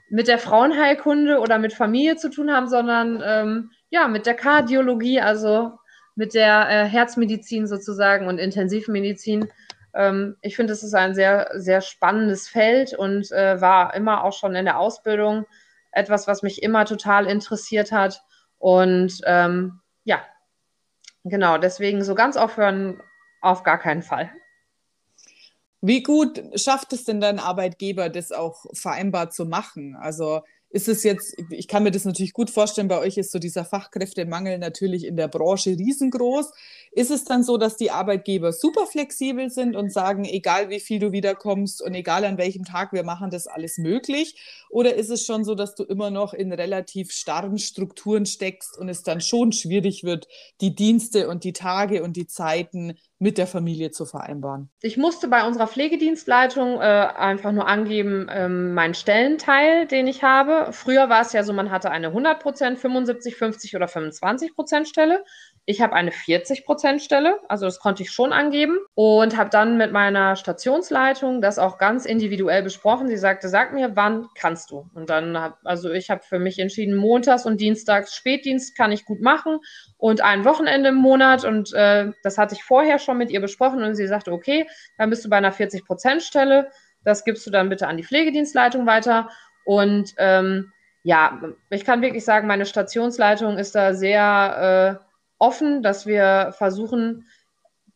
mit 0.09 0.29
der 0.29 0.39
Frauenheilkunde 0.39 1.41
oder 1.41 1.59
mit 1.59 1.73
Familie 1.73 2.15
zu 2.15 2.31
tun 2.31 2.53
haben, 2.53 2.69
sondern 2.69 3.21
ähm, 3.25 3.71
ja, 3.91 4.07
mit 4.07 4.27
der 4.27 4.35
Kardiologie, 4.35 5.21
also 5.21 5.73
mit 6.15 6.35
der 6.35 6.69
äh, 6.71 6.85
Herzmedizin 6.85 7.67
sozusagen 7.67 8.29
und 8.29 8.39
Intensivmedizin. 8.39 9.49
Ähm, 9.93 10.37
ich 10.41 10.55
finde, 10.55 10.73
es 10.73 10.85
ist 10.85 10.95
ein 10.95 11.17
sehr, 11.17 11.51
sehr 11.55 11.81
spannendes 11.81 12.49
Feld 12.49 12.95
und 12.95 13.33
äh, 13.33 13.61
war 13.61 13.93
immer 13.95 14.23
auch 14.23 14.35
schon 14.35 14.55
in 14.55 14.67
der 14.67 14.79
Ausbildung 14.79 15.47
etwas, 15.91 16.29
was 16.29 16.45
mich 16.45 16.63
immer 16.63 16.85
total 16.85 17.27
interessiert 17.27 17.91
hat. 17.91 18.23
Und 18.59 19.21
ähm, 19.27 19.81
ja, 20.05 20.21
genau, 21.25 21.59
deswegen 21.59 22.05
so 22.05 22.15
ganz 22.15 22.37
aufhören 22.37 23.03
auf 23.41 23.63
gar 23.63 23.79
keinen 23.79 24.03
Fall. 24.03 24.31
Wie 25.83 26.03
gut 26.03 26.43
schafft 26.61 26.93
es 26.93 27.05
denn 27.05 27.21
dein 27.21 27.39
Arbeitgeber, 27.39 28.11
das 28.11 28.33
auch 28.33 28.67
vereinbar 28.75 29.31
zu 29.31 29.47
machen? 29.47 29.97
Also 29.97 30.43
ist 30.71 30.89
es 30.89 31.03
jetzt, 31.03 31.37
ich 31.51 31.67
kann 31.67 31.83
mir 31.83 31.91
das 31.91 32.05
natürlich 32.05 32.33
gut 32.33 32.49
vorstellen, 32.49 32.87
bei 32.87 32.99
euch 32.99 33.17
ist 33.19 33.33
so 33.33 33.41
dieser 33.41 33.65
Fachkräftemangel 33.65 34.59
natürlich 34.59 35.05
in 35.05 35.17
der 35.17 35.27
Branche 35.27 35.71
riesengroß. 35.71 36.53
Ist 36.93 37.11
es 37.11 37.25
dann 37.25 37.43
so, 37.43 37.57
dass 37.57 37.77
die 37.77 37.91
Arbeitgeber 37.91 38.53
super 38.53 38.87
flexibel 38.87 39.51
sind 39.51 39.75
und 39.75 39.93
sagen, 39.93 40.25
egal 40.25 40.71
wie 40.71 40.79
viel 40.79 41.01
du 41.01 41.11
wiederkommst 41.11 41.83
und 41.83 41.95
egal 41.95 42.25
an 42.25 42.39
welchem 42.39 42.65
Tag, 42.65 42.93
wir 42.93 43.03
machen 43.03 43.31
das 43.31 43.49
alles 43.49 43.79
möglich? 43.79 44.37
Oder 44.71 44.95
ist 44.95 45.11
es 45.11 45.25
schon 45.25 45.45
so, 45.45 45.57
dass 45.57 45.75
du 45.75 45.83
immer 45.83 46.11
noch 46.11 46.35
in 46.35 46.53
relativ 46.53 47.11
starren 47.11 47.59
Strukturen 47.59 48.25
steckst 48.25 48.79
und 48.79 48.89
es 48.89 49.03
dann 49.03 49.21
schon 49.21 49.51
schwierig 49.51 50.05
wird, 50.05 50.29
die 50.61 50.77
Dienste 50.77 51.29
und 51.29 51.43
die 51.43 51.53
Tage 51.53 52.05
und 52.05 52.17
die 52.17 52.29
Zeiten 52.29 52.95
mit 53.21 53.37
der 53.39 53.47
Familie 53.47 53.91
zu 53.91 54.07
vereinbaren? 54.07 54.71
Ich 54.81 54.97
musste 54.97 55.29
bei 55.29 55.47
unserer 55.47 55.67
Pflegedienstleitung 55.67 56.81
äh, 56.81 56.81
einfach 56.81 57.53
nur 57.53 57.69
angeben, 57.69 58.29
ähm, 58.31 58.73
meinen 58.73 58.95
Stellenteil, 58.95 59.87
den 59.87 60.09
ich 60.09 60.25
habe. 60.25 60.73
Früher 60.73 61.11
war 61.11 61.21
es 61.21 61.33
ja 61.35 61.45
so, 61.45 61.53
man 61.53 61.71
hatte 61.71 61.91
eine 61.91 62.09
100% 62.09 62.77
75, 62.77 63.37
50 63.37 63.77
oder 63.77 63.87
25% 63.87 64.87
Stelle. 64.87 65.23
Ich 65.67 65.81
habe 65.81 65.93
eine 65.93 66.11
40-Prozent-Stelle, 66.11 67.39
also 67.49 67.67
das 67.67 67.79
konnte 67.79 68.03
ich 68.03 68.11
schon 68.11 68.33
angeben 68.33 68.79
und 68.95 69.37
habe 69.37 69.51
dann 69.51 69.77
mit 69.77 69.93
meiner 69.93 70.35
Stationsleitung 70.35 71.43
das 71.43 71.59
auch 71.59 71.79
ganz 71.79 72.07
individuell 72.07 72.63
besprochen. 72.63 73.09
Sie 73.09 73.19
sagte, 73.19 73.49
sag 73.49 73.73
mir, 73.73 73.95
wann 73.95 74.27
kannst 74.35 74.71
du? 74.71 74.91
Und 74.95 75.11
dann 75.11 75.39
habe, 75.39 75.57
also 75.65 75.91
ich 75.91 76.11
habe 76.11 76.23
für 76.23 76.39
mich 76.39 76.59
entschieden, 76.59 76.97
montags 76.97 77.47
und 77.47 77.61
dienstags 77.61 78.17
Spätdienst 78.17 78.77
kann 78.77 78.91
ich 78.91 79.05
gut 79.05 79.21
machen 79.21 79.59
und 79.99 80.23
ein 80.23 80.45
Wochenende 80.45 80.89
im 80.89 80.97
Monat 80.97 81.45
und 81.45 81.73
äh, 81.75 82.11
das 82.23 82.39
hatte 82.39 82.55
ich 82.55 82.65
vorher 82.65 82.99
schon 82.99 83.19
mit 83.19 83.31
ihr 83.31 83.41
besprochen 83.41 83.83
und 83.83 83.95
sie 83.95 84.07
sagte, 84.07 84.33
okay, 84.33 84.67
dann 84.99 85.11
bist 85.11 85.25
du 85.25 85.29
bei 85.29 85.37
einer 85.37 85.53
40-Prozent-Stelle, 85.53 86.71
das 87.05 87.25
gibst 87.25 87.47
du 87.47 87.51
dann 87.51 87.69
bitte 87.69 87.87
an 87.87 87.97
die 87.97 88.05
Pflegedienstleitung 88.05 88.87
weiter 88.87 89.29
und 89.65 90.15
ähm, 90.17 90.73
ja, 91.03 91.41
ich 91.71 91.85
kann 91.85 92.03
wirklich 92.03 92.25
sagen, 92.25 92.47
meine 92.47 92.67
Stationsleitung 92.67 93.57
ist 93.57 93.75
da 93.75 93.95
sehr 93.95 95.01
äh, 95.01 95.10
offen, 95.41 95.83
dass 95.83 96.07
wir 96.07 96.55
versuchen, 96.57 97.27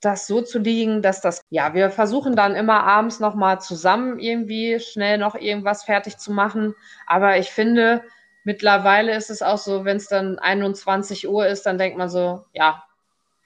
das 0.00 0.26
so 0.26 0.42
zu 0.42 0.58
liegen, 0.58 1.02
dass 1.02 1.20
das, 1.20 1.40
ja, 1.50 1.72
wir 1.74 1.90
versuchen 1.90 2.36
dann 2.36 2.56
immer 2.56 2.84
abends 2.84 3.20
nochmal 3.20 3.60
zusammen 3.60 4.18
irgendwie 4.18 4.80
schnell 4.80 5.18
noch 5.18 5.34
irgendwas 5.34 5.84
fertig 5.84 6.18
zu 6.18 6.32
machen. 6.32 6.74
Aber 7.06 7.38
ich 7.38 7.50
finde, 7.50 8.02
mittlerweile 8.44 9.16
ist 9.16 9.30
es 9.30 9.42
auch 9.42 9.58
so, 9.58 9.84
wenn 9.84 9.96
es 9.96 10.08
dann 10.08 10.38
21 10.38 11.28
Uhr 11.28 11.46
ist, 11.46 11.64
dann 11.64 11.78
denkt 11.78 11.96
man 11.96 12.10
so, 12.10 12.44
ja, 12.52 12.84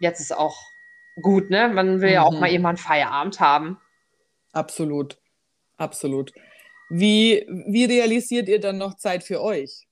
jetzt 0.01 0.21
ist 0.21 0.37
auch 0.37 0.57
gut, 1.23 1.51
ne? 1.51 1.69
Man 1.69 2.01
will 2.01 2.09
mhm. 2.09 2.15
ja 2.15 2.23
auch 2.23 2.33
mhm. 2.33 2.41
mal 2.41 2.51
irgendwann 2.51 2.77
Feierabend 2.77 3.41
haben. 3.41 3.79
Absolut, 4.53 5.19
absolut. 5.77 6.33
Wie, 6.89 7.47
wie 7.49 7.85
realisiert 7.85 8.49
ihr 8.49 8.61
dann 8.61 8.79
noch 8.79 8.95
Zeit 8.95 9.23
für 9.23 9.43
euch? 9.43 9.88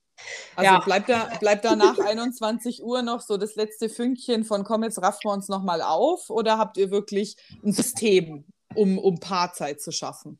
Also 0.55 0.71
ja. 0.71 0.79
bleibt, 0.79 1.09
da, 1.09 1.29
bleibt 1.39 1.65
da 1.65 1.75
nach 1.75 1.99
21 1.99 2.83
Uhr 2.83 3.01
noch 3.01 3.21
so 3.21 3.37
das 3.37 3.55
letzte 3.55 3.89
Fünkchen 3.89 4.43
von 4.43 4.63
komm, 4.63 4.83
jetzt 4.83 5.01
raffen 5.01 5.19
wir 5.23 5.31
uns 5.31 5.47
nochmal 5.47 5.81
auf 5.81 6.29
oder 6.29 6.57
habt 6.57 6.77
ihr 6.77 6.91
wirklich 6.91 7.35
ein 7.63 7.71
System, 7.71 8.45
um, 8.75 8.97
um 8.97 9.19
Paarzeit 9.19 9.81
zu 9.81 9.91
schaffen? 9.91 10.39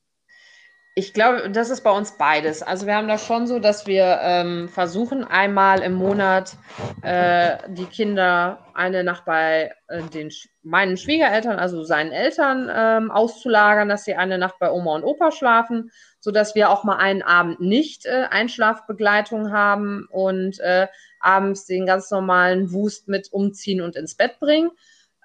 Ich 0.97 1.13
glaube, 1.13 1.51
das 1.51 1.69
ist 1.69 1.81
bei 1.81 1.91
uns 1.91 2.17
beides. 2.17 2.63
Also 2.63 2.87
wir 2.87 2.95
haben 2.95 3.07
das 3.07 3.23
schon 3.23 3.45
so, 3.45 3.59
dass 3.59 3.85
wir 3.85 4.19
ähm, 4.23 4.67
versuchen, 4.67 5.23
einmal 5.23 5.81
im 5.83 5.93
Monat 5.93 6.57
äh, 7.03 7.57
die 7.67 7.85
Kinder 7.85 8.65
eine 8.73 9.03
Nacht 9.03 9.25
bei 9.25 9.75
äh, 9.89 10.01
den, 10.01 10.31
meinen 10.63 10.97
Schwiegereltern, 10.97 11.59
also 11.59 11.83
seinen 11.83 12.11
Eltern, 12.11 12.71
ähm, 12.73 13.11
auszulagern, 13.11 13.89
dass 13.89 14.05
sie 14.05 14.15
eine 14.15 14.39
Nacht 14.39 14.55
bei 14.59 14.71
Oma 14.71 14.95
und 14.95 15.03
Opa 15.03 15.31
schlafen 15.31 15.91
sodass 16.19 16.55
wir 16.55 16.69
auch 16.69 16.83
mal 16.83 16.97
einen 16.97 17.21
Abend 17.21 17.61
nicht 17.61 18.05
äh, 18.05 18.25
Einschlafbegleitung 18.29 19.53
haben 19.53 20.07
und 20.09 20.59
äh, 20.59 20.87
abends 21.21 21.65
den 21.65 21.85
ganz 21.85 22.11
normalen 22.11 22.73
Wust 22.73 23.07
mit 23.07 23.31
umziehen 23.31 23.81
und 23.81 23.95
ins 23.95 24.15
Bett 24.15 24.37
bringen. 24.39 24.71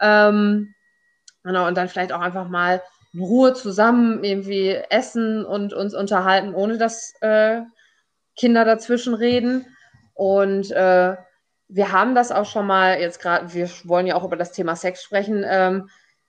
Ähm, 0.00 0.74
genau, 1.42 1.66
und 1.66 1.76
dann 1.76 1.88
vielleicht 1.88 2.12
auch 2.12 2.20
einfach 2.20 2.48
mal 2.48 2.82
in 3.12 3.20
Ruhe 3.20 3.52
zusammen 3.54 4.24
irgendwie 4.24 4.70
essen 4.90 5.44
und 5.44 5.72
uns 5.72 5.94
unterhalten, 5.94 6.54
ohne 6.54 6.78
dass 6.78 7.14
äh, 7.20 7.60
Kinder 8.36 8.64
dazwischen 8.64 9.14
reden. 9.14 9.66
Und 10.14 10.70
äh, 10.70 11.16
wir 11.68 11.92
haben 11.92 12.14
das 12.14 12.32
auch 12.32 12.46
schon 12.46 12.66
mal 12.66 13.00
jetzt 13.00 13.20
gerade, 13.20 13.52
wir 13.52 13.68
wollen 13.84 14.06
ja 14.06 14.14
auch 14.14 14.24
über 14.24 14.36
das 14.36 14.52
Thema 14.52 14.76
Sex 14.76 15.02
sprechen, 15.02 15.44
ähm, 15.46 15.88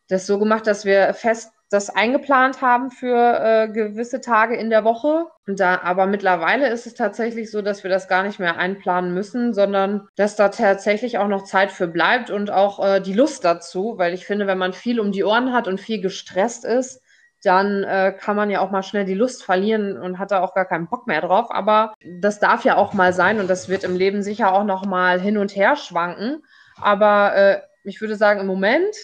das 0.09 0.27
so 0.27 0.39
gemacht, 0.39 0.67
dass 0.67 0.83
wir 0.85 1.13
fest 1.13 1.52
das 1.73 1.89
eingeplant 1.89 2.61
haben 2.61 2.91
für 2.91 3.39
äh, 3.39 3.67
gewisse 3.67 4.21
Tage 4.21 4.55
in 4.55 4.69
der 4.69 4.83
Woche. 4.83 5.25
Und 5.47 5.59
da, 5.59 5.81
aber 5.81 6.05
mittlerweile 6.05 6.69
ist 6.69 6.85
es 6.85 6.93
tatsächlich 6.93 7.49
so, 7.49 7.61
dass 7.61 7.83
wir 7.83 7.89
das 7.89 8.07
gar 8.07 8.23
nicht 8.23 8.39
mehr 8.39 8.57
einplanen 8.57 9.13
müssen, 9.13 9.53
sondern 9.53 10.07
dass 10.15 10.35
da 10.35 10.49
tatsächlich 10.49 11.17
auch 11.17 11.27
noch 11.27 11.43
Zeit 11.43 11.71
für 11.71 11.87
bleibt 11.87 12.29
und 12.29 12.51
auch 12.51 12.85
äh, 12.85 12.99
die 12.99 13.13
Lust 13.13 13.43
dazu, 13.43 13.95
weil 13.97 14.13
ich 14.13 14.25
finde, 14.25 14.45
wenn 14.45 14.57
man 14.57 14.73
viel 14.73 14.99
um 14.99 15.11
die 15.11 15.23
Ohren 15.23 15.51
hat 15.51 15.67
und 15.67 15.81
viel 15.81 15.99
gestresst 15.99 16.63
ist, 16.63 17.01
dann 17.43 17.83
äh, 17.83 18.15
kann 18.17 18.35
man 18.35 18.49
ja 18.49 18.61
auch 18.61 18.71
mal 18.71 18.83
schnell 18.83 19.05
die 19.05 19.15
Lust 19.15 19.43
verlieren 19.43 19.97
und 19.97 20.19
hat 20.19 20.31
da 20.31 20.41
auch 20.41 20.53
gar 20.53 20.65
keinen 20.65 20.87
Bock 20.87 21.07
mehr 21.07 21.21
drauf. 21.21 21.47
Aber 21.49 21.93
das 22.19 22.39
darf 22.39 22.63
ja 22.63 22.77
auch 22.77 22.93
mal 22.93 23.13
sein 23.13 23.39
und 23.39 23.49
das 23.49 23.67
wird 23.67 23.83
im 23.83 23.95
Leben 23.95 24.21
sicher 24.21 24.53
auch 24.53 24.63
noch 24.63 24.85
mal 24.85 25.19
hin 25.19 25.37
und 25.37 25.55
her 25.55 25.75
schwanken. 25.75 26.43
Aber 26.79 27.35
äh, 27.35 27.61
ich 27.83 27.99
würde 27.99 28.15
sagen, 28.15 28.39
im 28.39 28.47
Moment 28.47 28.95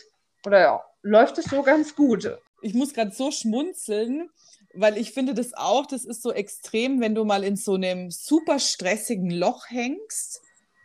oder 0.46 0.60
ja, 0.62 0.82
läuft 1.02 1.38
es 1.38 1.46
so 1.46 1.64
ganz 1.64 1.96
gut 1.96 2.30
ich 2.62 2.74
muss 2.74 2.94
gerade 2.94 3.12
so 3.12 3.32
schmunzeln, 3.32 4.30
weil 4.74 4.98
ich 4.98 5.12
finde 5.12 5.34
das 5.34 5.54
auch, 5.54 5.86
das 5.86 6.06
ist 6.06 6.22
so 6.22 6.32
extrem, 6.32 7.02
wenn 7.02 7.16
du 7.16 7.26
mal 7.26 7.44
in 7.44 7.56
so 7.56 7.76
einem 7.76 8.12
super 8.12 8.60
stressigen 8.60 9.32
Loch 9.32 9.66
hängst. 9.70 10.42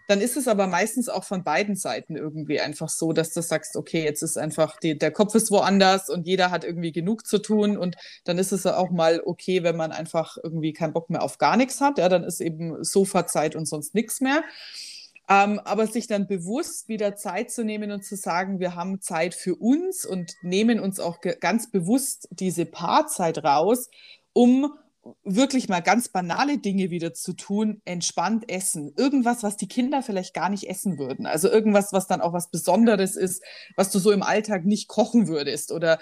Dann 0.06 0.20
ist 0.20 0.36
es 0.36 0.48
aber 0.48 0.66
meistens 0.66 1.08
auch 1.08 1.24
von 1.24 1.44
beiden 1.44 1.76
Seiten 1.76 2.16
irgendwie 2.16 2.60
einfach 2.60 2.90
so, 2.90 3.14
dass 3.14 3.32
du 3.32 3.40
sagst, 3.40 3.74
okay, 3.74 4.04
jetzt 4.04 4.22
ist 4.22 4.36
einfach, 4.36 4.78
die, 4.78 4.98
der 4.98 5.10
Kopf 5.10 5.34
ist 5.34 5.50
woanders 5.50 6.10
und 6.10 6.26
jeder 6.26 6.50
hat 6.50 6.62
irgendwie 6.62 6.92
genug 6.92 7.26
zu 7.26 7.38
tun. 7.38 7.78
Und 7.78 7.96
dann 8.24 8.36
ist 8.36 8.52
es 8.52 8.66
auch 8.66 8.90
mal 8.90 9.22
okay, 9.24 9.62
wenn 9.62 9.76
man 9.76 9.92
einfach 9.92 10.36
irgendwie 10.42 10.74
keinen 10.74 10.92
Bock 10.92 11.08
mehr 11.08 11.22
auf 11.22 11.38
gar 11.38 11.56
nichts 11.56 11.80
hat. 11.80 11.96
Ja, 11.96 12.10
dann 12.10 12.22
ist 12.22 12.42
eben 12.42 12.84
Sofazeit 12.84 13.56
und 13.56 13.64
sonst 13.64 13.94
nichts 13.94 14.20
mehr. 14.20 14.44
Ähm, 15.28 15.58
aber 15.64 15.86
sich 15.86 16.06
dann 16.06 16.26
bewusst 16.26 16.88
wieder 16.88 17.16
Zeit 17.16 17.50
zu 17.50 17.64
nehmen 17.64 17.90
und 17.90 18.04
zu 18.04 18.16
sagen, 18.16 18.60
wir 18.60 18.74
haben 18.74 19.00
Zeit 19.00 19.34
für 19.34 19.56
uns 19.56 20.04
und 20.04 20.34
nehmen 20.42 20.80
uns 20.80 21.00
auch 21.00 21.18
ganz 21.40 21.70
bewusst 21.70 22.28
diese 22.30 22.66
Paarzeit 22.66 23.42
raus, 23.42 23.88
um 24.34 24.74
wirklich 25.22 25.68
mal 25.68 25.80
ganz 25.80 26.08
banale 26.08 26.58
Dinge 26.58 26.90
wieder 26.90 27.14
zu 27.14 27.34
tun, 27.34 27.80
entspannt 27.84 28.50
essen. 28.50 28.92
Irgendwas, 28.96 29.42
was 29.42 29.56
die 29.56 29.68
Kinder 29.68 30.02
vielleicht 30.02 30.34
gar 30.34 30.48
nicht 30.48 30.68
essen 30.68 30.98
würden. 30.98 31.26
Also 31.26 31.50
irgendwas, 31.50 31.92
was 31.92 32.06
dann 32.06 32.20
auch 32.20 32.32
was 32.32 32.50
Besonderes 32.50 33.16
ist, 33.16 33.42
was 33.76 33.90
du 33.90 33.98
so 33.98 34.12
im 34.12 34.22
Alltag 34.22 34.64
nicht 34.64 34.88
kochen 34.88 35.28
würdest. 35.28 35.72
Oder 35.72 35.98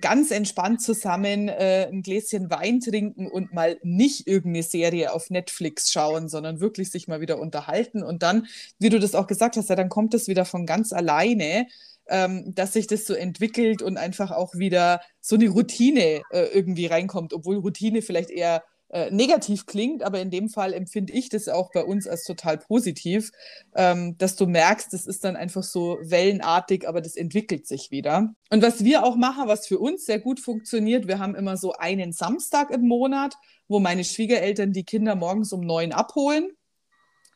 ganz 0.00 0.30
entspannt 0.30 0.82
zusammen 0.82 1.48
äh, 1.48 1.88
ein 1.90 2.02
Gläschen 2.02 2.50
Wein 2.50 2.80
trinken 2.80 3.26
und 3.26 3.52
mal 3.52 3.78
nicht 3.82 4.26
irgendeine 4.26 4.62
Serie 4.62 5.12
auf 5.12 5.30
Netflix 5.30 5.90
schauen, 5.90 6.28
sondern 6.28 6.60
wirklich 6.60 6.90
sich 6.90 7.08
mal 7.08 7.20
wieder 7.20 7.38
unterhalten. 7.38 8.02
Und 8.02 8.22
dann, 8.22 8.46
wie 8.78 8.90
du 8.90 8.98
das 8.98 9.14
auch 9.14 9.26
gesagt 9.26 9.56
hast, 9.56 9.70
ja, 9.70 9.76
dann 9.76 9.88
kommt 9.88 10.14
es 10.14 10.28
wieder 10.28 10.44
von 10.44 10.66
ganz 10.66 10.92
alleine, 10.92 11.66
ähm, 12.08 12.54
dass 12.54 12.72
sich 12.72 12.86
das 12.86 13.06
so 13.06 13.14
entwickelt 13.14 13.82
und 13.82 13.96
einfach 13.96 14.30
auch 14.30 14.54
wieder 14.54 15.00
so 15.20 15.36
eine 15.36 15.48
Routine 15.48 16.22
äh, 16.30 16.46
irgendwie 16.52 16.86
reinkommt, 16.86 17.32
obwohl 17.32 17.56
Routine 17.56 18.02
vielleicht 18.02 18.30
eher 18.30 18.62
äh, 18.90 19.10
negativ 19.10 19.66
klingt, 19.66 20.02
aber 20.02 20.20
in 20.20 20.30
dem 20.30 20.48
Fall 20.48 20.72
empfinde 20.72 21.12
ich 21.12 21.28
das 21.28 21.48
auch 21.48 21.70
bei 21.72 21.84
uns 21.84 22.06
als 22.06 22.24
total 22.24 22.56
positiv, 22.56 23.32
ähm, 23.74 24.16
dass 24.16 24.36
du 24.36 24.46
merkst, 24.46 24.92
das 24.92 25.06
ist 25.06 25.24
dann 25.24 25.36
einfach 25.36 25.62
so 25.62 25.98
wellenartig, 26.02 26.88
aber 26.88 27.00
das 27.00 27.14
entwickelt 27.14 27.66
sich 27.66 27.90
wieder. 27.90 28.32
Und 28.50 28.62
was 28.62 28.84
wir 28.84 29.04
auch 29.04 29.16
machen, 29.16 29.46
was 29.46 29.66
für 29.66 29.78
uns 29.78 30.06
sehr 30.06 30.18
gut 30.18 30.40
funktioniert, 30.40 31.06
wir 31.06 31.18
haben 31.18 31.34
immer 31.34 31.56
so 31.56 31.72
einen 31.72 32.12
Samstag 32.12 32.70
im 32.70 32.88
Monat, 32.88 33.34
wo 33.68 33.78
meine 33.78 34.04
Schwiegereltern 34.04 34.72
die 34.72 34.84
Kinder 34.84 35.14
morgens 35.14 35.52
um 35.52 35.60
neun 35.60 35.92
abholen 35.92 36.50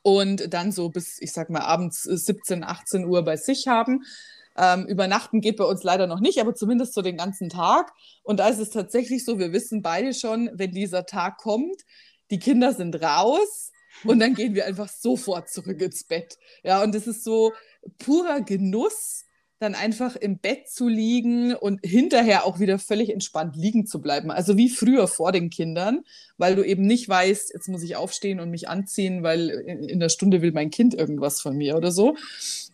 und 0.02 0.52
dann 0.52 0.72
so 0.72 0.88
bis, 0.88 1.20
ich 1.20 1.32
sag 1.32 1.50
mal, 1.50 1.60
abends 1.60 2.02
17, 2.02 2.64
18 2.64 3.04
Uhr 3.04 3.22
bei 3.24 3.36
sich 3.36 3.68
haben. 3.68 4.04
Ähm, 4.56 4.86
übernachten 4.86 5.40
geht 5.40 5.56
bei 5.56 5.64
uns 5.64 5.82
leider 5.82 6.06
noch 6.06 6.20
nicht, 6.20 6.40
aber 6.40 6.54
zumindest 6.54 6.94
so 6.94 7.02
den 7.02 7.16
ganzen 7.16 7.48
Tag. 7.48 7.92
Und 8.22 8.38
da 8.40 8.48
ist 8.48 8.58
es 8.58 8.70
tatsächlich 8.70 9.24
so, 9.24 9.38
wir 9.38 9.52
wissen 9.52 9.82
beide 9.82 10.14
schon, 10.14 10.50
wenn 10.54 10.72
dieser 10.72 11.06
Tag 11.06 11.38
kommt, 11.38 11.82
die 12.30 12.38
Kinder 12.38 12.72
sind 12.72 13.02
raus 13.02 13.72
und 14.04 14.18
dann 14.20 14.34
gehen 14.34 14.54
wir 14.54 14.66
einfach 14.66 14.88
sofort 14.88 15.48
zurück 15.48 15.80
ins 15.80 16.04
Bett. 16.04 16.38
Ja, 16.62 16.82
und 16.82 16.94
es 16.94 17.06
ist 17.06 17.24
so 17.24 17.52
purer 17.98 18.40
Genuss, 18.40 19.24
dann 19.62 19.74
einfach 19.74 20.16
im 20.16 20.38
Bett 20.38 20.68
zu 20.68 20.88
liegen 20.88 21.54
und 21.54 21.80
hinterher 21.84 22.44
auch 22.44 22.58
wieder 22.58 22.78
völlig 22.78 23.10
entspannt 23.10 23.56
liegen 23.56 23.86
zu 23.86 24.00
bleiben. 24.00 24.30
Also 24.30 24.56
wie 24.56 24.68
früher 24.68 25.06
vor 25.06 25.30
den 25.30 25.50
Kindern, 25.50 26.02
weil 26.36 26.56
du 26.56 26.64
eben 26.64 26.84
nicht 26.84 27.08
weißt, 27.08 27.52
jetzt 27.54 27.68
muss 27.68 27.82
ich 27.82 27.94
aufstehen 27.94 28.40
und 28.40 28.50
mich 28.50 28.68
anziehen, 28.68 29.22
weil 29.22 29.50
in 29.50 30.00
der 30.00 30.08
Stunde 30.08 30.42
will 30.42 30.52
mein 30.52 30.70
Kind 30.70 30.94
irgendwas 30.94 31.40
von 31.40 31.56
mir 31.56 31.76
oder 31.76 31.92
so. 31.92 32.16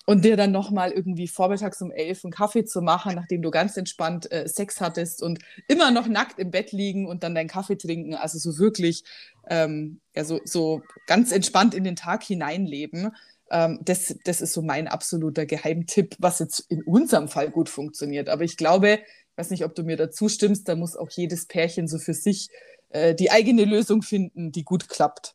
Und 0.07 0.25
dir 0.25 0.39
dann 0.39 0.53
nochmal 0.53 0.91
irgendwie 0.91 1.29
vormittags 1.29 1.83
um 1.83 1.91
elf 1.91 2.25
einen 2.25 2.33
Kaffee 2.33 2.65
zu 2.65 2.81
machen, 2.81 3.15
nachdem 3.15 3.43
du 3.43 3.51
ganz 3.51 3.77
entspannt 3.77 4.33
äh, 4.33 4.49
Sex 4.49 4.81
hattest 4.81 5.23
und 5.23 5.41
immer 5.69 5.91
noch 5.91 6.09
nackt 6.09 6.39
im 6.39 6.51
Bett 6.51 6.73
liegen 6.73 7.07
und 7.07 7.23
dann 7.23 7.35
deinen 7.35 7.49
Kaffee 7.49 7.77
trinken. 7.77 8.15
Also 8.15 8.39
so 8.39 8.59
wirklich, 8.59 9.05
ähm, 9.51 10.01
ja, 10.17 10.25
so, 10.25 10.41
so 10.45 10.81
ganz 11.07 11.31
entspannt 11.33 11.75
in 11.75 11.85
den 11.85 11.97
Tag 11.97 12.25
hineinleben. 12.25 13.11
Ähm, 13.51 13.79
das, 13.83 14.17
das 14.25 14.41
ist 14.41 14.53
so 14.53 14.63
mein 14.63 14.89
absoluter 14.89 15.47
Geheimtipp, 15.47 16.17
was 16.19 16.39
jetzt 16.39 16.61
in 16.69 16.83
unserem 16.83 17.29
Fall 17.29 17.51
gut 17.51 17.69
funktioniert. 17.69 18.29
Aber 18.29 18.45
ich 18.45 18.57
glaube, 18.57 19.01
ich 19.01 19.39
weiß 19.39 19.51
nicht, 19.51 19.65
ob 19.65 19.75
du 19.75 19.83
mir 19.83 19.97
dazu 19.97 20.29
stimmst, 20.29 20.69
da 20.69 20.77
muss 20.77 20.97
auch 20.97 21.11
jedes 21.11 21.47
Pärchen 21.47 21.89
so 21.89 21.99
für 21.99 22.15
sich 22.15 22.49
äh, 22.91 23.15
die 23.15 23.31
eigene 23.31 23.65
Lösung 23.65 24.03
finden, 24.03 24.53
die 24.53 24.65
gut 24.65 24.89
klappt. 24.89 25.35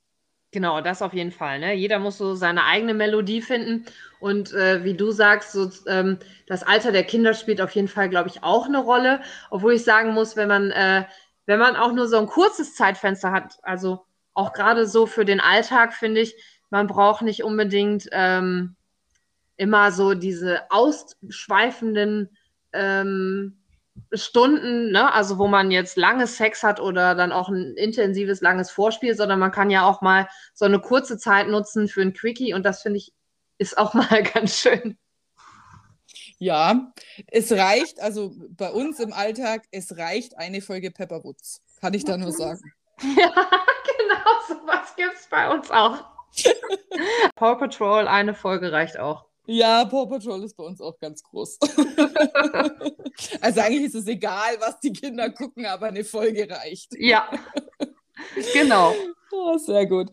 Genau, 0.52 0.82
das 0.82 1.02
auf 1.02 1.14
jeden 1.14 1.32
Fall. 1.32 1.60
Ne? 1.60 1.74
Jeder 1.74 1.98
muss 1.98 2.20
so 2.20 2.36
seine 2.36 2.66
eigene 2.66 2.94
Melodie 2.94 3.42
finden. 3.42 3.86
Und 4.20 4.54
äh, 4.54 4.84
wie 4.84 4.94
du 4.94 5.12
sagst, 5.12 5.52
so, 5.52 5.72
ähm, 5.88 6.20
das 6.46 6.62
Alter 6.62 6.92
der 6.92 7.04
Kinder 7.04 7.34
spielt 7.34 7.60
auf 7.60 7.72
jeden 7.72 7.88
Fall, 7.88 8.08
glaube 8.08 8.30
ich, 8.30 8.44
auch 8.44 8.68
eine 8.68 8.78
Rolle. 8.78 9.22
Obwohl 9.50 9.74
ich 9.74 9.84
sagen 9.84 10.14
muss, 10.14 10.36
wenn 10.36 10.48
man, 10.48 10.70
äh, 10.70 11.06
wenn 11.48 11.60
man 11.60 11.76
auch 11.76 11.92
nur 11.92 12.08
so 12.08 12.18
ein 12.18 12.28
kurzes 12.28 12.76
Zeitfenster 12.76 13.32
hat, 13.32 13.58
also 13.64 14.06
auch 14.36 14.54
gerade 14.54 14.88
so 14.88 15.08
für 15.08 15.26
den 15.26 15.40
Alltag, 15.40 15.94
finde 15.94 16.22
ich, 16.22 16.36
man 16.74 16.88
braucht 16.88 17.22
nicht 17.22 17.44
unbedingt 17.44 18.10
ähm, 18.12 18.76
immer 19.58 19.92
so 19.92 20.16
diese 20.16 20.72
ausschweifenden 20.72 22.36
ähm, 22.74 23.60
Stunden, 24.12 24.92
ne? 24.92 25.14
also 25.14 25.38
wo 25.38 25.48
man 25.48 25.70
jetzt 25.70 25.98
lange 25.98 26.26
Sex 26.26 26.64
hat 26.64 26.80
oder 26.80 27.14
dann 27.14 27.32
auch 27.32 27.48
ein 27.48 27.76
intensives, 27.76 28.42
langes 28.42 28.72
Vorspiel, 28.72 29.16
sondern 29.16 29.38
man 29.38 29.52
kann 29.52 29.70
ja 29.70 29.86
auch 29.88 30.02
mal 30.02 30.28
so 30.56 30.66
eine 30.66 30.80
kurze 30.80 31.20
Zeit 31.20 31.48
nutzen 31.48 31.88
für 31.88 32.02
ein 32.02 32.14
Quickie 32.14 32.56
und 32.56 32.64
das 32.64 32.82
finde 32.82 32.98
ich 32.98 33.14
ist 33.60 33.78
auch 33.78 33.94
mal 33.94 34.24
ganz 34.24 34.58
schön. 34.58 34.98
Ja, 36.40 36.92
es 37.28 37.52
reicht, 37.52 38.00
also 38.00 38.34
bei 38.50 38.72
uns 38.72 39.00
im 39.00 39.14
Alltag, 39.14 39.62
es 39.70 39.96
reicht 39.96 40.40
eine 40.40 40.60
Folge 40.60 40.90
Pepperwoods, 40.90 41.62
kann 41.80 41.94
ich 41.94 42.04
da 42.04 42.18
nur 42.18 42.32
sagen. 42.32 42.74
Ja, 43.00 43.30
genau, 43.30 44.32
sowas 44.48 44.96
gibt 44.96 45.14
es 45.14 45.28
bei 45.30 45.52
uns 45.52 45.70
auch. 45.70 46.13
Paw 47.36 47.56
Patrol, 47.56 48.08
eine 48.08 48.34
Folge 48.34 48.72
reicht 48.72 49.00
auch. 49.00 49.26
Ja, 49.46 49.84
Paw 49.86 50.06
Patrol 50.06 50.44
ist 50.44 50.56
bei 50.56 50.64
uns 50.64 50.80
auch 50.80 50.98
ganz 51.00 51.22
groß. 51.24 51.60
also 53.42 53.62
eigentlich 53.62 53.84
ist 53.84 53.96
es 53.96 54.08
egal, 54.08 54.56
was 54.60 54.80
die 54.80 54.94
Kinder 54.94 55.30
gucken, 55.30 55.66
aber 55.66 55.88
eine 55.88 56.06
Folge 56.06 56.50
reicht. 56.50 56.94
Ja, 56.98 57.30
genau. 58.54 58.94
Oh, 59.36 59.58
sehr 59.58 59.88
gut. 59.88 60.12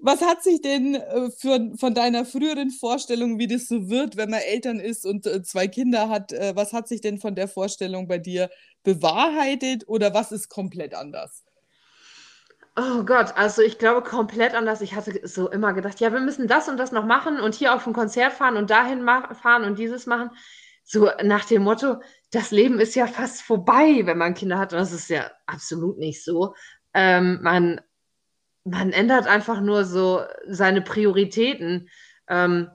Was 0.00 0.22
hat 0.22 0.42
sich 0.42 0.62
denn 0.62 0.94
äh, 0.94 1.30
für, 1.30 1.72
von 1.78 1.92
deiner 1.92 2.24
früheren 2.24 2.70
Vorstellung, 2.70 3.38
wie 3.38 3.46
das 3.46 3.68
so 3.68 3.90
wird, 3.90 4.16
wenn 4.16 4.30
man 4.30 4.40
Eltern 4.40 4.80
ist 4.80 5.04
und 5.04 5.26
äh, 5.26 5.42
zwei 5.42 5.68
Kinder 5.68 6.08
hat, 6.08 6.32
äh, 6.32 6.56
was 6.56 6.72
hat 6.72 6.88
sich 6.88 7.02
denn 7.02 7.18
von 7.18 7.34
der 7.34 7.46
Vorstellung 7.46 8.08
bei 8.08 8.16
dir 8.16 8.48
bewahrheitet 8.82 9.86
oder 9.86 10.14
was 10.14 10.32
ist 10.32 10.48
komplett 10.48 10.94
anders? 10.94 11.43
Oh 12.76 13.04
Gott, 13.04 13.36
also 13.36 13.62
ich 13.62 13.78
glaube 13.78 14.02
komplett 14.02 14.54
anders. 14.54 14.80
Ich 14.80 14.94
hatte 14.94 15.20
so 15.28 15.48
immer 15.48 15.72
gedacht, 15.74 16.00
ja, 16.00 16.12
wir 16.12 16.18
müssen 16.20 16.48
das 16.48 16.68
und 16.68 16.76
das 16.76 16.90
noch 16.90 17.04
machen 17.04 17.38
und 17.38 17.54
hier 17.54 17.72
auf 17.72 17.86
ein 17.86 17.92
Konzert 17.92 18.32
fahren 18.32 18.56
und 18.56 18.70
dahin 18.70 19.04
fahren 19.04 19.62
und 19.64 19.78
dieses 19.78 20.06
machen. 20.06 20.30
So 20.82 21.08
nach 21.22 21.44
dem 21.44 21.62
Motto, 21.62 22.00
das 22.32 22.50
Leben 22.50 22.80
ist 22.80 22.96
ja 22.96 23.06
fast 23.06 23.42
vorbei, 23.42 24.02
wenn 24.04 24.18
man 24.18 24.34
Kinder 24.34 24.58
hat. 24.58 24.72
Und 24.72 24.80
das 24.80 24.92
ist 24.92 25.08
ja 25.08 25.30
absolut 25.46 25.98
nicht 25.98 26.24
so. 26.24 26.54
Ähm, 26.94 27.38
man, 27.42 27.80
man 28.64 28.92
ändert 28.92 29.28
einfach 29.28 29.60
nur 29.60 29.84
so 29.84 30.22
seine 30.48 30.82
Prioritäten. 30.82 31.88
Ähm, 32.28 32.70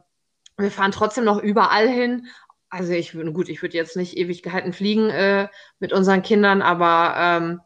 wir 0.57 0.71
fahren 0.71 0.91
trotzdem 0.91 1.25
noch 1.25 1.41
überall 1.41 1.89
hin. 1.89 2.27
Also 2.69 2.93
ich 2.93 3.15
würde, 3.15 3.33
gut, 3.33 3.49
ich 3.49 3.62
würde 3.62 3.75
jetzt 3.75 3.97
nicht 3.97 4.15
ewig 4.17 4.43
gehalten 4.43 4.71
fliegen 4.71 5.09
äh, 5.09 5.49
mit 5.79 5.91
unseren 5.91 6.21
Kindern, 6.21 6.62
aber 6.62 7.15
ähm, 7.17 7.62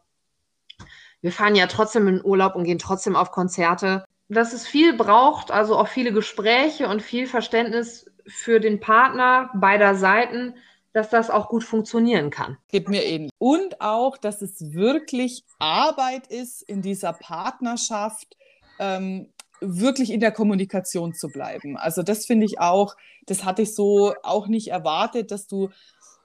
wir 1.24 1.32
fahren 1.32 1.54
ja 1.54 1.66
trotzdem 1.66 2.06
in 2.06 2.22
Urlaub 2.22 2.54
und 2.54 2.64
gehen 2.64 2.78
trotzdem 2.78 3.16
auf 3.16 3.30
Konzerte. 3.30 4.04
Dass 4.28 4.52
es 4.52 4.66
viel 4.66 4.94
braucht, 4.94 5.50
also 5.50 5.74
auch 5.78 5.88
viele 5.88 6.12
Gespräche 6.12 6.86
und 6.86 7.00
viel 7.00 7.26
Verständnis 7.26 8.04
für 8.26 8.60
den 8.60 8.78
Partner 8.78 9.48
beider 9.54 9.94
Seiten, 9.94 10.54
dass 10.92 11.08
das 11.08 11.30
auch 11.30 11.48
gut 11.48 11.64
funktionieren 11.64 12.28
kann. 12.28 12.58
Geht 12.68 12.90
mir 12.90 13.02
ähnlich. 13.04 13.30
Und 13.38 13.80
auch, 13.80 14.18
dass 14.18 14.42
es 14.42 14.74
wirklich 14.74 15.44
Arbeit 15.58 16.26
ist, 16.26 16.60
in 16.60 16.82
dieser 16.82 17.14
Partnerschaft 17.14 18.36
ähm, 18.78 19.32
wirklich 19.62 20.12
in 20.12 20.20
der 20.20 20.30
Kommunikation 20.30 21.14
zu 21.14 21.28
bleiben. 21.28 21.78
Also 21.78 22.02
das 22.02 22.26
finde 22.26 22.44
ich 22.44 22.60
auch, 22.60 22.96
das 23.24 23.46
hatte 23.46 23.62
ich 23.62 23.74
so 23.74 24.12
auch 24.22 24.46
nicht 24.46 24.68
erwartet, 24.68 25.30
dass 25.30 25.46
du 25.46 25.70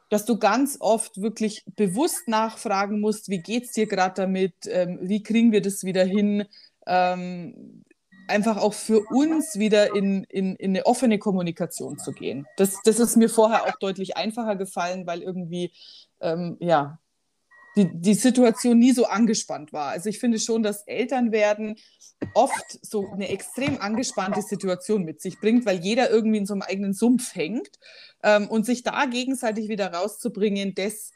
dass 0.10 0.26
du 0.26 0.38
ganz 0.38 0.78
oft 0.80 1.22
wirklich 1.22 1.64
bewusst 1.76 2.28
nachfragen 2.28 3.00
musst, 3.00 3.30
wie 3.30 3.40
geht 3.40 3.66
es 3.66 3.72
dir 3.72 3.88
gerade 3.88 4.16
damit, 4.16 4.54
ähm, 4.68 5.00
wie 5.02 5.24
kriegen 5.24 5.52
wir 5.52 5.62
das 5.62 5.84
wieder 5.84 6.04
hin, 6.04 6.46
ähm, 6.88 7.84
einfach 8.28 8.58
auch 8.58 8.74
für 8.74 9.02
uns 9.10 9.58
wieder 9.58 9.96
in, 9.96 10.24
in, 10.26 10.56
in 10.56 10.72
eine 10.72 10.86
offene 10.86 11.18
Kommunikation 11.20 11.98
zu 11.98 12.12
gehen. 12.12 12.48
Das, 12.58 12.78
das 12.84 13.00
ist 13.00 13.18
mir 13.18 13.30
vorher 13.30 13.64
auch 13.66 13.78
deutlich 13.80 14.18
einfacher 14.18 14.56
gefallen, 14.56 15.08
weil 15.08 15.22
irgendwie, 15.22 15.72
ähm, 16.22 16.58
ja, 16.60 17.00
die, 17.80 17.90
die 17.94 18.14
Situation 18.14 18.78
nie 18.78 18.92
so 18.92 19.06
angespannt 19.06 19.72
war. 19.74 19.90
Also 19.90 20.10
ich 20.10 20.20
finde 20.20 20.40
schon, 20.40 20.64
dass 20.64 20.84
Elternwerden 20.84 21.76
oft 22.34 22.80
so 22.82 23.10
eine 23.12 23.30
extrem 23.30 23.80
angespannte 23.80 24.42
Situation 24.42 25.04
mit 25.04 25.22
sich 25.22 25.40
bringt, 25.40 25.66
weil 25.66 25.80
jeder 25.80 26.10
irgendwie 26.10 26.40
in 26.40 26.46
so 26.46 26.54
einem 26.54 26.64
eigenen 26.64 26.94
Sumpf 26.94 27.34
hängt. 27.36 27.70
Ähm, 28.22 28.50
und 28.50 28.66
sich 28.66 28.84
da 28.84 29.06
gegenseitig 29.06 29.70
wieder 29.70 29.94
rauszubringen, 29.94 30.76
das 30.76 31.12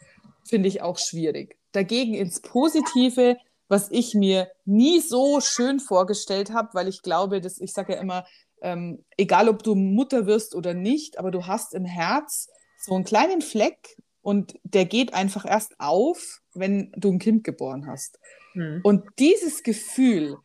finde 0.48 0.70
ich 0.70 0.82
auch 0.82 0.98
schwierig. 0.98 1.58
Dagegen 1.74 2.14
ins 2.14 2.42
Positive, 2.42 3.38
was 3.68 3.92
ich 3.92 4.14
mir 4.14 4.50
nie 4.66 5.00
so 5.02 5.42
schön 5.42 5.80
vorgestellt 5.80 6.54
habe, 6.54 6.70
weil 6.74 6.88
ich 6.88 7.02
glaube, 7.02 7.42
dass 7.42 7.60
ich 7.60 7.74
sage 7.74 7.94
ja 7.94 8.00
immer, 8.00 8.26
ähm, 8.62 9.04
egal 9.18 9.50
ob 9.50 9.64
du 9.64 9.76
Mutter 9.76 10.26
wirst 10.26 10.56
oder 10.56 10.74
nicht, 10.74 11.20
aber 11.20 11.32
du 11.32 11.46
hast 11.46 11.74
im 11.74 11.86
Herz 11.86 12.48
so 12.80 12.96
einen 12.96 13.04
kleinen 13.04 13.42
Fleck 13.42 13.98
und 14.24 14.60
der 14.64 14.86
geht 14.86 15.14
einfach 15.14 15.46
erst 15.46 15.80
auf, 15.80 16.42
wenn 16.56 16.92
du 16.96 17.12
ein 17.12 17.20
Kind 17.20 17.44
geboren 17.44 17.86
hast. 17.86 18.20
Hm. 18.54 18.80
Und 18.84 19.04
dieses 19.20 19.62
Gefühl, 19.62 20.38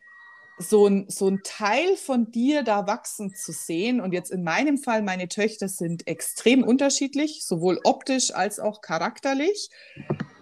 so 0.59 0.87
ein, 0.87 1.05
so 1.07 1.27
ein 1.29 1.39
Teil 1.43 1.95
von 1.95 2.31
dir 2.31 2.63
da 2.63 2.85
wachsen 2.85 3.33
zu 3.33 3.53
sehen. 3.53 4.01
Und 4.01 4.11
jetzt 4.11 4.29
in 4.29 4.43
meinem 4.43 4.77
Fall, 4.77 5.01
meine 5.01 5.29
Töchter 5.29 5.69
sind 5.69 6.05
extrem 6.05 6.63
unterschiedlich, 6.63 7.45
sowohl 7.45 7.79
optisch 7.85 8.33
als 8.33 8.59
auch 8.59 8.81
charakterlich. 8.81 9.69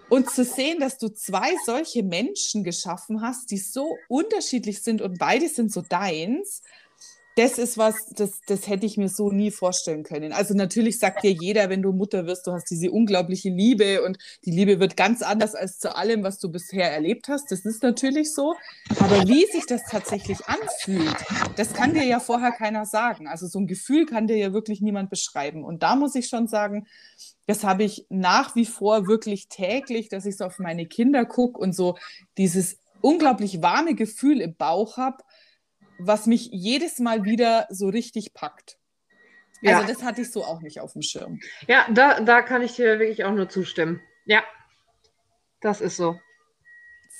Und 0.08 0.28
zu 0.30 0.42
sehen, 0.42 0.80
dass 0.80 0.98
du 0.98 1.08
zwei 1.08 1.50
solche 1.64 2.02
Menschen 2.02 2.64
geschaffen 2.64 3.22
hast, 3.22 3.50
die 3.52 3.58
so 3.58 3.96
unterschiedlich 4.08 4.82
sind 4.82 5.02
und 5.02 5.18
beide 5.18 5.48
sind 5.48 5.72
so 5.72 5.82
deins, 5.82 6.62
das 7.38 7.56
ist 7.56 7.78
was, 7.78 7.94
das, 8.16 8.40
das 8.48 8.66
hätte 8.66 8.84
ich 8.84 8.96
mir 8.96 9.08
so 9.08 9.30
nie 9.30 9.52
vorstellen 9.52 10.02
können. 10.02 10.32
Also 10.32 10.54
natürlich 10.54 10.98
sagt 10.98 11.22
dir 11.22 11.30
jeder, 11.30 11.68
wenn 11.68 11.82
du 11.82 11.92
Mutter 11.92 12.26
wirst, 12.26 12.48
du 12.48 12.52
hast 12.52 12.68
diese 12.68 12.90
unglaubliche 12.90 13.48
Liebe 13.48 14.02
und 14.02 14.18
die 14.44 14.50
Liebe 14.50 14.80
wird 14.80 14.96
ganz 14.96 15.22
anders 15.22 15.54
als 15.54 15.78
zu 15.78 15.94
allem, 15.94 16.24
was 16.24 16.40
du 16.40 16.50
bisher 16.50 16.92
erlebt 16.92 17.28
hast. 17.28 17.52
Das 17.52 17.64
ist 17.64 17.84
natürlich 17.84 18.34
so. 18.34 18.56
Aber 18.98 19.22
wie 19.28 19.46
sich 19.52 19.66
das 19.66 19.84
tatsächlich 19.88 20.38
anfühlt, 20.46 21.16
das 21.54 21.74
kann 21.74 21.94
dir 21.94 22.02
ja 22.02 22.18
vorher 22.18 22.50
keiner 22.50 22.86
sagen. 22.86 23.28
Also 23.28 23.46
so 23.46 23.60
ein 23.60 23.68
Gefühl 23.68 24.04
kann 24.04 24.26
dir 24.26 24.36
ja 24.36 24.52
wirklich 24.52 24.80
niemand 24.80 25.08
beschreiben. 25.08 25.62
Und 25.62 25.84
da 25.84 25.94
muss 25.94 26.16
ich 26.16 26.26
schon 26.26 26.48
sagen, 26.48 26.88
das 27.46 27.62
habe 27.62 27.84
ich 27.84 28.04
nach 28.08 28.56
wie 28.56 28.66
vor 28.66 29.06
wirklich 29.06 29.46
täglich, 29.46 30.08
dass 30.08 30.26
ich 30.26 30.36
so 30.36 30.44
auf 30.44 30.58
meine 30.58 30.86
Kinder 30.86 31.24
gucke 31.24 31.60
und 31.60 31.72
so 31.72 31.96
dieses 32.36 32.78
unglaublich 33.00 33.62
warme 33.62 33.94
Gefühl 33.94 34.40
im 34.40 34.56
Bauch 34.56 34.96
habe 34.96 35.18
was 35.98 36.26
mich 36.26 36.48
jedes 36.52 36.98
Mal 36.98 37.24
wieder 37.24 37.66
so 37.70 37.88
richtig 37.88 38.34
packt. 38.34 38.78
Ja. 39.60 39.78
Also 39.78 39.92
das 39.92 40.02
hatte 40.02 40.22
ich 40.22 40.30
so 40.30 40.44
auch 40.44 40.60
nicht 40.60 40.80
auf 40.80 40.92
dem 40.92 41.02
Schirm. 41.02 41.40
Ja, 41.66 41.86
da, 41.92 42.20
da 42.20 42.42
kann 42.42 42.62
ich 42.62 42.76
dir 42.76 42.98
wirklich 42.98 43.24
auch 43.24 43.32
nur 43.32 43.48
zustimmen. 43.48 44.00
Ja, 44.24 44.42
das 45.60 45.80
ist 45.80 45.96
so. 45.96 46.18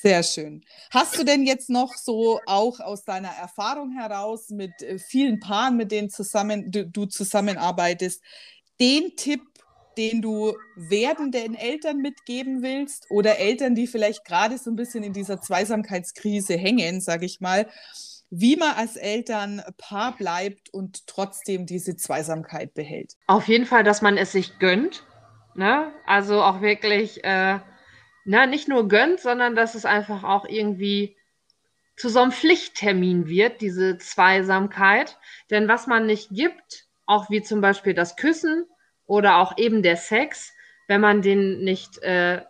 Sehr 0.01 0.23
schön. 0.23 0.65
Hast 0.93 1.19
du 1.19 1.25
denn 1.25 1.43
jetzt 1.45 1.71
noch 1.71 1.95
so 1.95 2.41
auch 2.47 2.79
aus 2.79 3.05
deiner 3.05 3.31
Erfahrung 3.31 3.91
heraus 3.91 4.51
mit 4.51 4.81
äh, 4.83 4.99
vielen 4.99 5.41
Paaren, 5.41 5.77
mit 5.77 5.91
denen 5.91 6.09
zusammen, 6.09 6.71
du, 6.71 6.87
du 6.87 7.07
zusammenarbeitest, 7.07 8.23
den 8.81 9.17
Tipp, 9.17 9.43
den 9.97 10.23
du 10.23 10.57
werdenden 10.77 11.57
Eltern 11.57 11.97
mitgeben 11.97 12.63
willst 12.63 13.11
oder 13.11 13.39
Eltern, 13.39 13.75
die 13.75 13.89
vielleicht 13.89 14.25
gerade 14.25 14.57
so 14.57 14.71
ein 14.71 14.77
bisschen 14.77 15.03
in 15.03 15.13
dieser 15.13 15.41
Zweisamkeitskrise 15.41 16.57
hängen, 16.57 17.01
sage 17.01 17.27
ich 17.27 17.41
mal, 17.41 17.67
wie 18.31 18.57
man 18.57 18.75
als 18.77 18.97
Eltern 18.97 19.63
Paar 19.79 20.17
bleibt 20.17 20.73
und 20.73 21.07
trotzdem 21.07 21.67
diese 21.67 21.97
Zweisamkeit 21.97 22.75
behält. 22.75 23.15
Auf 23.27 23.49
jeden 23.49 23.67
Fall, 23.67 23.85
dass 23.85 24.03
man 24.03 24.17
es 24.17 24.33
sich 24.33 24.59
gönnt. 24.59 25.05
Ne? 25.55 25.93
Also 26.07 26.43
auch 26.43 26.61
wirklich, 26.61 27.25
äh, 27.25 27.59
na, 28.25 28.47
nicht 28.47 28.69
nur 28.69 28.89
gönnt, 28.89 29.21
sondern 29.21 29.57
dass 29.57 29.75
es 29.75 29.85
einfach 29.85 30.25
auch 30.25 30.47
irgendwie 30.47 31.17
zu 31.97 32.09
so 32.09 32.21
einem 32.21 32.33
Pflichttermin 32.33 33.27
wird, 33.27 33.61
diese 33.61 33.99
Zweisamkeit. 33.99 35.19
Denn 35.51 35.67
was 35.67 35.87
man 35.87 36.07
nicht 36.07 36.29
gibt, 36.31 36.87
auch 37.07 37.31
wie 37.31 37.43
zum 37.43 37.61
Beispiel 37.61 37.95
das 37.95 38.17
Küssen 38.17 38.67
oder 39.07 39.39
auch 39.39 39.57
eben 39.57 39.83
der 39.83 39.97
Sex, 39.97 40.53
wenn 40.87 41.01
man 41.01 41.23
den 41.23 41.65
nicht, 41.65 41.99
äh, 42.03 42.43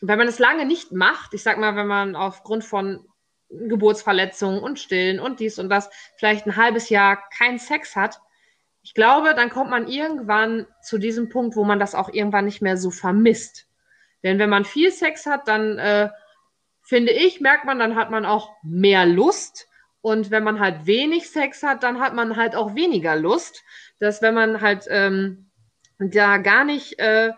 wenn 0.00 0.18
man 0.18 0.28
es 0.28 0.38
lange 0.38 0.66
nicht 0.66 0.92
macht, 0.92 1.34
ich 1.34 1.42
sag 1.42 1.58
mal, 1.58 1.74
wenn 1.74 1.86
man 1.86 2.14
aufgrund 2.14 2.64
von 2.64 3.08
Geburtsverletzungen 3.50 4.62
und 4.62 4.78
Stillen 4.78 5.20
und 5.20 5.40
dies 5.40 5.58
und 5.58 5.68
das, 5.68 5.90
vielleicht 6.16 6.46
ein 6.46 6.56
halbes 6.56 6.88
Jahr 6.90 7.28
keinen 7.30 7.58
Sex 7.58 7.96
hat, 7.96 8.20
ich 8.88 8.94
glaube, 8.94 9.34
dann 9.34 9.50
kommt 9.50 9.68
man 9.70 9.86
irgendwann 9.86 10.66
zu 10.82 10.96
diesem 10.96 11.28
Punkt, 11.28 11.56
wo 11.56 11.64
man 11.64 11.78
das 11.78 11.94
auch 11.94 12.08
irgendwann 12.08 12.46
nicht 12.46 12.62
mehr 12.62 12.78
so 12.78 12.90
vermisst. 12.90 13.66
Denn 14.22 14.38
wenn 14.38 14.48
man 14.48 14.64
viel 14.64 14.90
Sex 14.90 15.26
hat, 15.26 15.46
dann 15.46 15.78
äh, 15.78 16.08
finde 16.80 17.12
ich, 17.12 17.42
merkt 17.42 17.66
man, 17.66 17.78
dann 17.78 17.96
hat 17.96 18.10
man 18.10 18.24
auch 18.24 18.54
mehr 18.62 19.04
Lust. 19.04 19.68
Und 20.00 20.30
wenn 20.30 20.42
man 20.42 20.58
halt 20.58 20.86
wenig 20.86 21.28
Sex 21.30 21.62
hat, 21.62 21.82
dann 21.82 22.00
hat 22.00 22.14
man 22.14 22.36
halt 22.36 22.56
auch 22.56 22.74
weniger 22.74 23.14
Lust. 23.14 23.62
Dass 23.98 24.22
wenn 24.22 24.34
man 24.34 24.62
halt 24.62 24.86
ähm, 24.88 25.50
da 25.98 26.38
gar 26.38 26.64
nicht, 26.64 26.98
äh, 26.98 27.32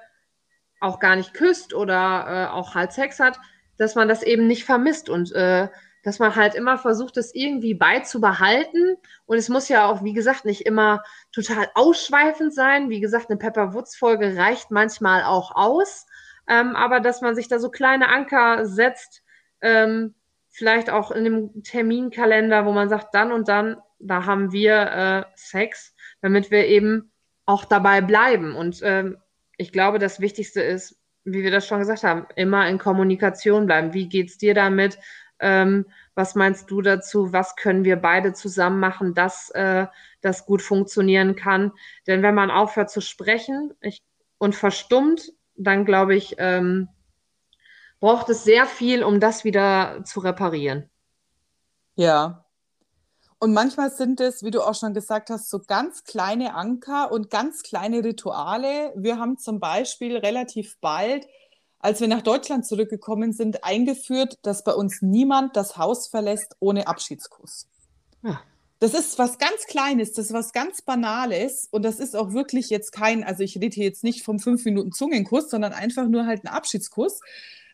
auch 0.79 1.01
gar 1.01 1.17
nicht 1.17 1.35
küsst 1.35 1.75
oder 1.75 2.27
äh, 2.29 2.55
auch 2.55 2.77
halt 2.77 2.93
Sex 2.93 3.19
hat, 3.19 3.41
dass 3.77 3.97
man 3.97 4.07
das 4.07 4.23
eben 4.23 4.47
nicht 4.47 4.65
vermisst. 4.65 5.09
Und 5.09 5.33
äh, 5.33 5.69
dass 6.03 6.19
man 6.19 6.35
halt 6.35 6.55
immer 6.55 6.79
versucht, 6.79 7.17
das 7.17 7.35
irgendwie 7.35 7.75
beizubehalten. 7.75 8.97
Und 9.27 9.37
es 9.37 9.49
muss 9.49 9.69
ja 9.69 9.87
auch, 9.87 10.03
wie 10.03 10.13
gesagt, 10.13 10.45
nicht 10.45 10.67
immer 10.67 11.03
total 11.33 11.69
ausschweifend 11.75 12.55
sein. 12.55 12.89
Wie 12.89 13.01
gesagt, 13.01 13.31
eine 13.31 13.39
Pepper 13.39 13.75
Woods 13.75 13.97
Folge 13.97 14.37
reicht 14.37 14.71
manchmal 14.71 15.25
auch 15.25 15.55
aus. 15.55 16.07
Ähm, 16.49 16.75
aber 16.75 17.01
dass 17.01 17.21
man 17.21 17.35
sich 17.35 17.49
da 17.49 17.59
so 17.59 17.71
kleine 17.71 18.09
Anker 18.09 18.67
setzt, 18.67 19.23
ähm, 19.61 20.15
vielleicht 20.49 20.91
auch 20.91 21.11
in 21.11 21.25
dem 21.25 21.63
Terminkalender, 21.63 22.67
wo 22.67 22.73
man 22.73 22.89
sagt, 22.89 23.15
dann 23.15 23.31
und 23.33 23.49
dann, 23.49 23.77
da 23.99 24.27
haben 24.27 24.53
wir 24.53 24.75
äh, 24.75 25.25
Sex, 25.37 25.95
damit 26.23 26.51
wir 26.51 26.67
eben 26.67 27.13
auch 27.47 27.65
dabei 27.65 28.01
bleiben. 28.01 28.57
Und 28.57 28.81
ähm, 28.83 29.19
ich 29.57 29.73
glaube, 29.73 29.99
das 29.99 30.21
Wichtigste 30.21 30.63
ist, 30.63 30.99
wie 31.25 31.43
wir 31.43 31.51
das 31.51 31.67
schon 31.67 31.81
gesagt 31.81 32.03
haben, 32.03 32.27
immer 32.37 32.69
in 32.69 32.79
Kommunikation 32.79 33.67
bleiben. 33.67 33.93
Wie 33.93 34.09
geht's 34.09 34.39
dir 34.39 34.55
damit? 34.55 34.99
Ähm, 35.41 35.87
was 36.15 36.35
meinst 36.35 36.71
du 36.71 36.83
dazu? 36.83 37.33
Was 37.33 37.57
können 37.57 37.85
wir 37.85 37.97
beide 37.97 38.33
zusammen 38.33 38.79
machen, 38.79 39.15
dass 39.15 39.51
äh, 39.51 39.87
das 40.21 40.47
gut 40.47 40.63
funktionieren 40.63 41.37
kann? 41.37 41.73
Denn 42.07 42.23
wenn 42.23 42.35
man 42.35 42.51
aufhört 42.51 42.91
zu 42.91 43.01
sprechen 43.01 43.73
ich, 43.81 44.03
und 44.39 44.55
verstummt, 44.55 45.33
dann 45.57 45.85
glaube 45.85 46.15
ich, 46.15 46.37
ähm, 46.39 46.89
braucht 48.01 48.29
es 48.31 48.45
sehr 48.45 48.67
viel, 48.67 49.05
um 49.05 49.21
das 49.21 49.45
wieder 49.45 50.03
zu 50.05 50.21
reparieren. 50.21 50.89
Ja. 51.97 52.45
Und 53.39 53.55
manchmal 53.55 53.91
sind 53.91 54.21
es, 54.21 54.43
wie 54.43 54.51
du 54.51 54.63
auch 54.63 54.75
schon 54.75 54.93
gesagt 54.93 55.31
hast, 55.31 55.49
so 55.49 55.61
ganz 55.61 56.05
kleine 56.05 56.55
Anker 56.55 57.11
und 57.11 57.31
ganz 57.31 57.63
kleine 57.63 58.05
Rituale. 58.05 58.93
Wir 58.97 59.19
haben 59.19 59.39
zum 59.39 59.61
Beispiel 59.61 60.17
relativ 60.17 60.79
bald 60.81 61.27
als 61.81 62.01
wir 62.01 62.09
nach 62.09 62.23
Deutschland 62.23 62.67
zurückgekommen 62.67 63.33
sind, 63.33 63.65
eingeführt, 63.65 64.39
dass 64.43 64.65
bei 64.65 64.73
uns 64.73 65.03
niemand 65.03 65.57
das 65.57 65.77
Haus 65.77 66.07
verlässt 66.07 66.57
ohne 66.61 66.87
Abschiedskuss. 66.87 67.67
Ja. 68.23 68.41
Das 68.81 68.95
ist 68.95 69.19
was 69.19 69.37
ganz 69.37 69.67
Kleines, 69.67 70.13
das 70.13 70.27
ist 70.27 70.33
was 70.33 70.53
ganz 70.53 70.81
Banales 70.81 71.69
und 71.71 71.83
das 71.83 72.01
ist 72.01 72.17
auch 72.17 72.33
wirklich 72.33 72.71
jetzt 72.71 72.93
kein, 72.93 73.25
also 73.25 73.43
ich 73.43 73.57
rede 73.57 73.75
hier 73.75 73.85
jetzt 73.85 74.05
nicht 74.05 74.23
vom 74.23 74.39
fünf 74.39 74.65
Minuten 74.65 74.93
Zungenkuss, 74.93 75.51
sondern 75.51 75.75
einfach 75.75 76.09
nur 76.09 76.25
halt 76.25 76.45
ein 76.45 76.49
Abschiedskuss. 76.49 77.21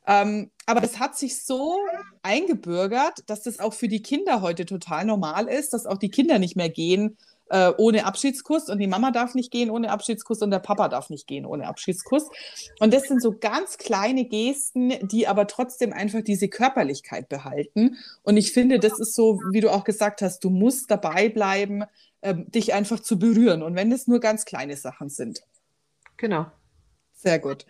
Ähm, 0.09 0.51
aber 0.67 0.81
das 0.81 0.99
hat 0.99 1.17
sich 1.17 1.45
so 1.45 1.79
eingebürgert, 2.23 3.29
dass 3.29 3.43
das 3.43 3.61
auch 3.61 3.75
für 3.75 3.87
die 3.87 4.03
Kinder 4.03 4.41
heute 4.41 4.67
total 4.67 5.05
normal 5.05 5.47
ist, 5.47 5.73
dass 5.73 5.87
auch 5.87 5.99
die 5.99 6.11
Kinder 6.11 6.41
nicht 6.41 6.57
mehr 6.57 6.71
gehen 6.71 7.17
äh, 7.49 7.73
ohne 7.77 8.07
Abschiedskuss 8.07 8.69
und 8.69 8.79
die 8.79 8.87
Mama 8.87 9.11
darf 9.11 9.35
nicht 9.35 9.51
gehen 9.51 9.71
ohne 9.71 9.91
Abschiedskuss 9.91 10.43
und 10.43 10.51
der 10.51 10.59
Papa 10.59 10.89
darf 10.89 11.11
nicht 11.11 11.27
gehen 11.27 11.47
ohne 11.47 11.67
Abschiedskuss. 11.67 12.29
Und 12.81 12.93
das 12.93 13.05
sind 13.05 13.23
so 13.23 13.37
ganz 13.39 13.79
kleine 13.79 14.25
Gesten, 14.25 14.93
die 15.07 15.29
aber 15.29 15.47
trotzdem 15.47 15.93
einfach 15.93 16.23
diese 16.23 16.49
Körperlichkeit 16.49 17.29
behalten. 17.29 17.97
Und 18.23 18.37
ich 18.37 18.53
finde, 18.53 18.79
das 18.79 18.99
ist 18.99 19.15
so, 19.15 19.41
wie 19.53 19.61
du 19.61 19.71
auch 19.71 19.85
gesagt 19.85 20.23
hast, 20.23 20.43
du 20.45 20.51
musst 20.51 20.91
dabei 20.91 21.29
bleiben, 21.29 21.85
äh, 22.21 22.35
dich 22.35 22.75
einfach 22.75 23.01
zu 23.01 23.19
berühren. 23.19 23.63
Und 23.63 23.77
wenn 23.77 23.93
es 23.93 24.07
nur 24.07 24.21
ganz 24.21 24.45
kleine 24.45 24.77
Sachen 24.77 25.09
sind. 25.09 25.43
Genau. 26.17 26.47
Sehr 27.13 27.39
gut. 27.39 27.67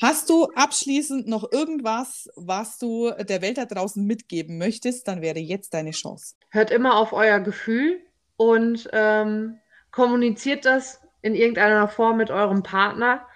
Hast 0.00 0.30
du 0.30 0.46
abschließend 0.56 1.28
noch 1.28 1.52
irgendwas, 1.52 2.28
was 2.34 2.78
du 2.78 3.12
der 3.12 3.40
Welt 3.40 3.58
da 3.58 3.66
draußen 3.66 4.04
mitgeben 4.04 4.58
möchtest, 4.58 5.06
dann 5.06 5.22
wäre 5.22 5.38
jetzt 5.38 5.74
deine 5.74 5.92
Chance. 5.92 6.34
Hört 6.50 6.72
immer 6.72 6.96
auf 6.96 7.12
euer 7.12 7.38
Gefühl 7.38 8.00
und 8.42 8.88
ähm, 8.92 9.60
kommuniziert 9.92 10.64
das 10.64 11.00
in 11.22 11.34
irgendeiner 11.34 11.86
Form 11.86 12.16
mit 12.16 12.30
eurem 12.30 12.64
Partner, 12.64 13.26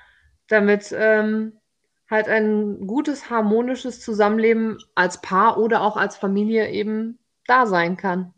damit 0.49 0.93
ähm, 0.97 1.61
halt 2.11 2.29
ein 2.29 2.87
gutes, 2.87 3.31
harmonisches 3.31 4.01
Zusammenleben 4.01 4.79
als 4.95 5.21
Paar 5.21 5.59
oder 5.59 5.83
auch 5.83 5.97
als 5.97 6.17
Familie 6.17 6.71
eben 6.71 7.19
da 7.47 7.67
sein 7.67 7.97
kann. 7.97 8.35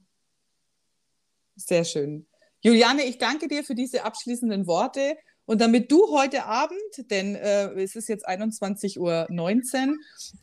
Sehr 1.57 1.85
schön. 1.85 2.27
Juliane, 2.61 3.05
ich 3.05 3.19
danke 3.19 3.49
dir 3.49 3.65
für 3.65 3.75
diese 3.75 4.05
abschließenden 4.05 4.67
Worte. 4.67 5.17
Und 5.49 5.63
damit 5.63 5.91
du 5.91 6.11
heute 6.11 6.45
Abend, 6.45 6.79
denn 7.11 7.35
äh, 7.35 7.71
es 7.81 7.97
ist 7.97 8.07
jetzt 8.11 8.29
21.19 8.29 8.99
Uhr, 8.99 9.97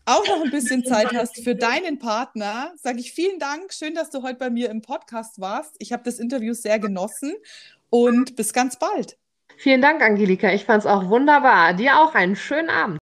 auch 0.05 0.27
noch 0.27 0.43
ein 0.43 0.49
bisschen 0.49 0.83
Zeit 0.83 1.13
hast 1.13 1.43
für 1.43 1.53
deinen 1.53 1.99
Partner, 1.99 2.73
sage 2.81 3.01
ich 3.01 3.11
vielen 3.11 3.37
Dank. 3.37 3.71
Schön, 3.71 3.93
dass 3.93 4.09
du 4.09 4.23
heute 4.23 4.39
bei 4.39 4.49
mir 4.49 4.71
im 4.71 4.81
Podcast 4.81 5.39
warst. 5.39 5.75
Ich 5.77 5.93
habe 5.93 6.01
das 6.03 6.17
Interview 6.17 6.55
sehr 6.55 6.79
genossen 6.79 7.35
und 7.91 8.35
bis 8.35 8.51
ganz 8.51 8.79
bald. 8.79 9.15
Vielen 9.57 9.83
Dank, 9.83 10.01
Angelika. 10.01 10.51
Ich 10.51 10.65
fand 10.65 10.81
es 10.81 10.87
auch 10.87 11.07
wunderbar. 11.07 11.75
Dir 11.75 11.99
auch 11.99 12.15
einen 12.15 12.35
schönen 12.35 12.71
Abend. 12.71 12.97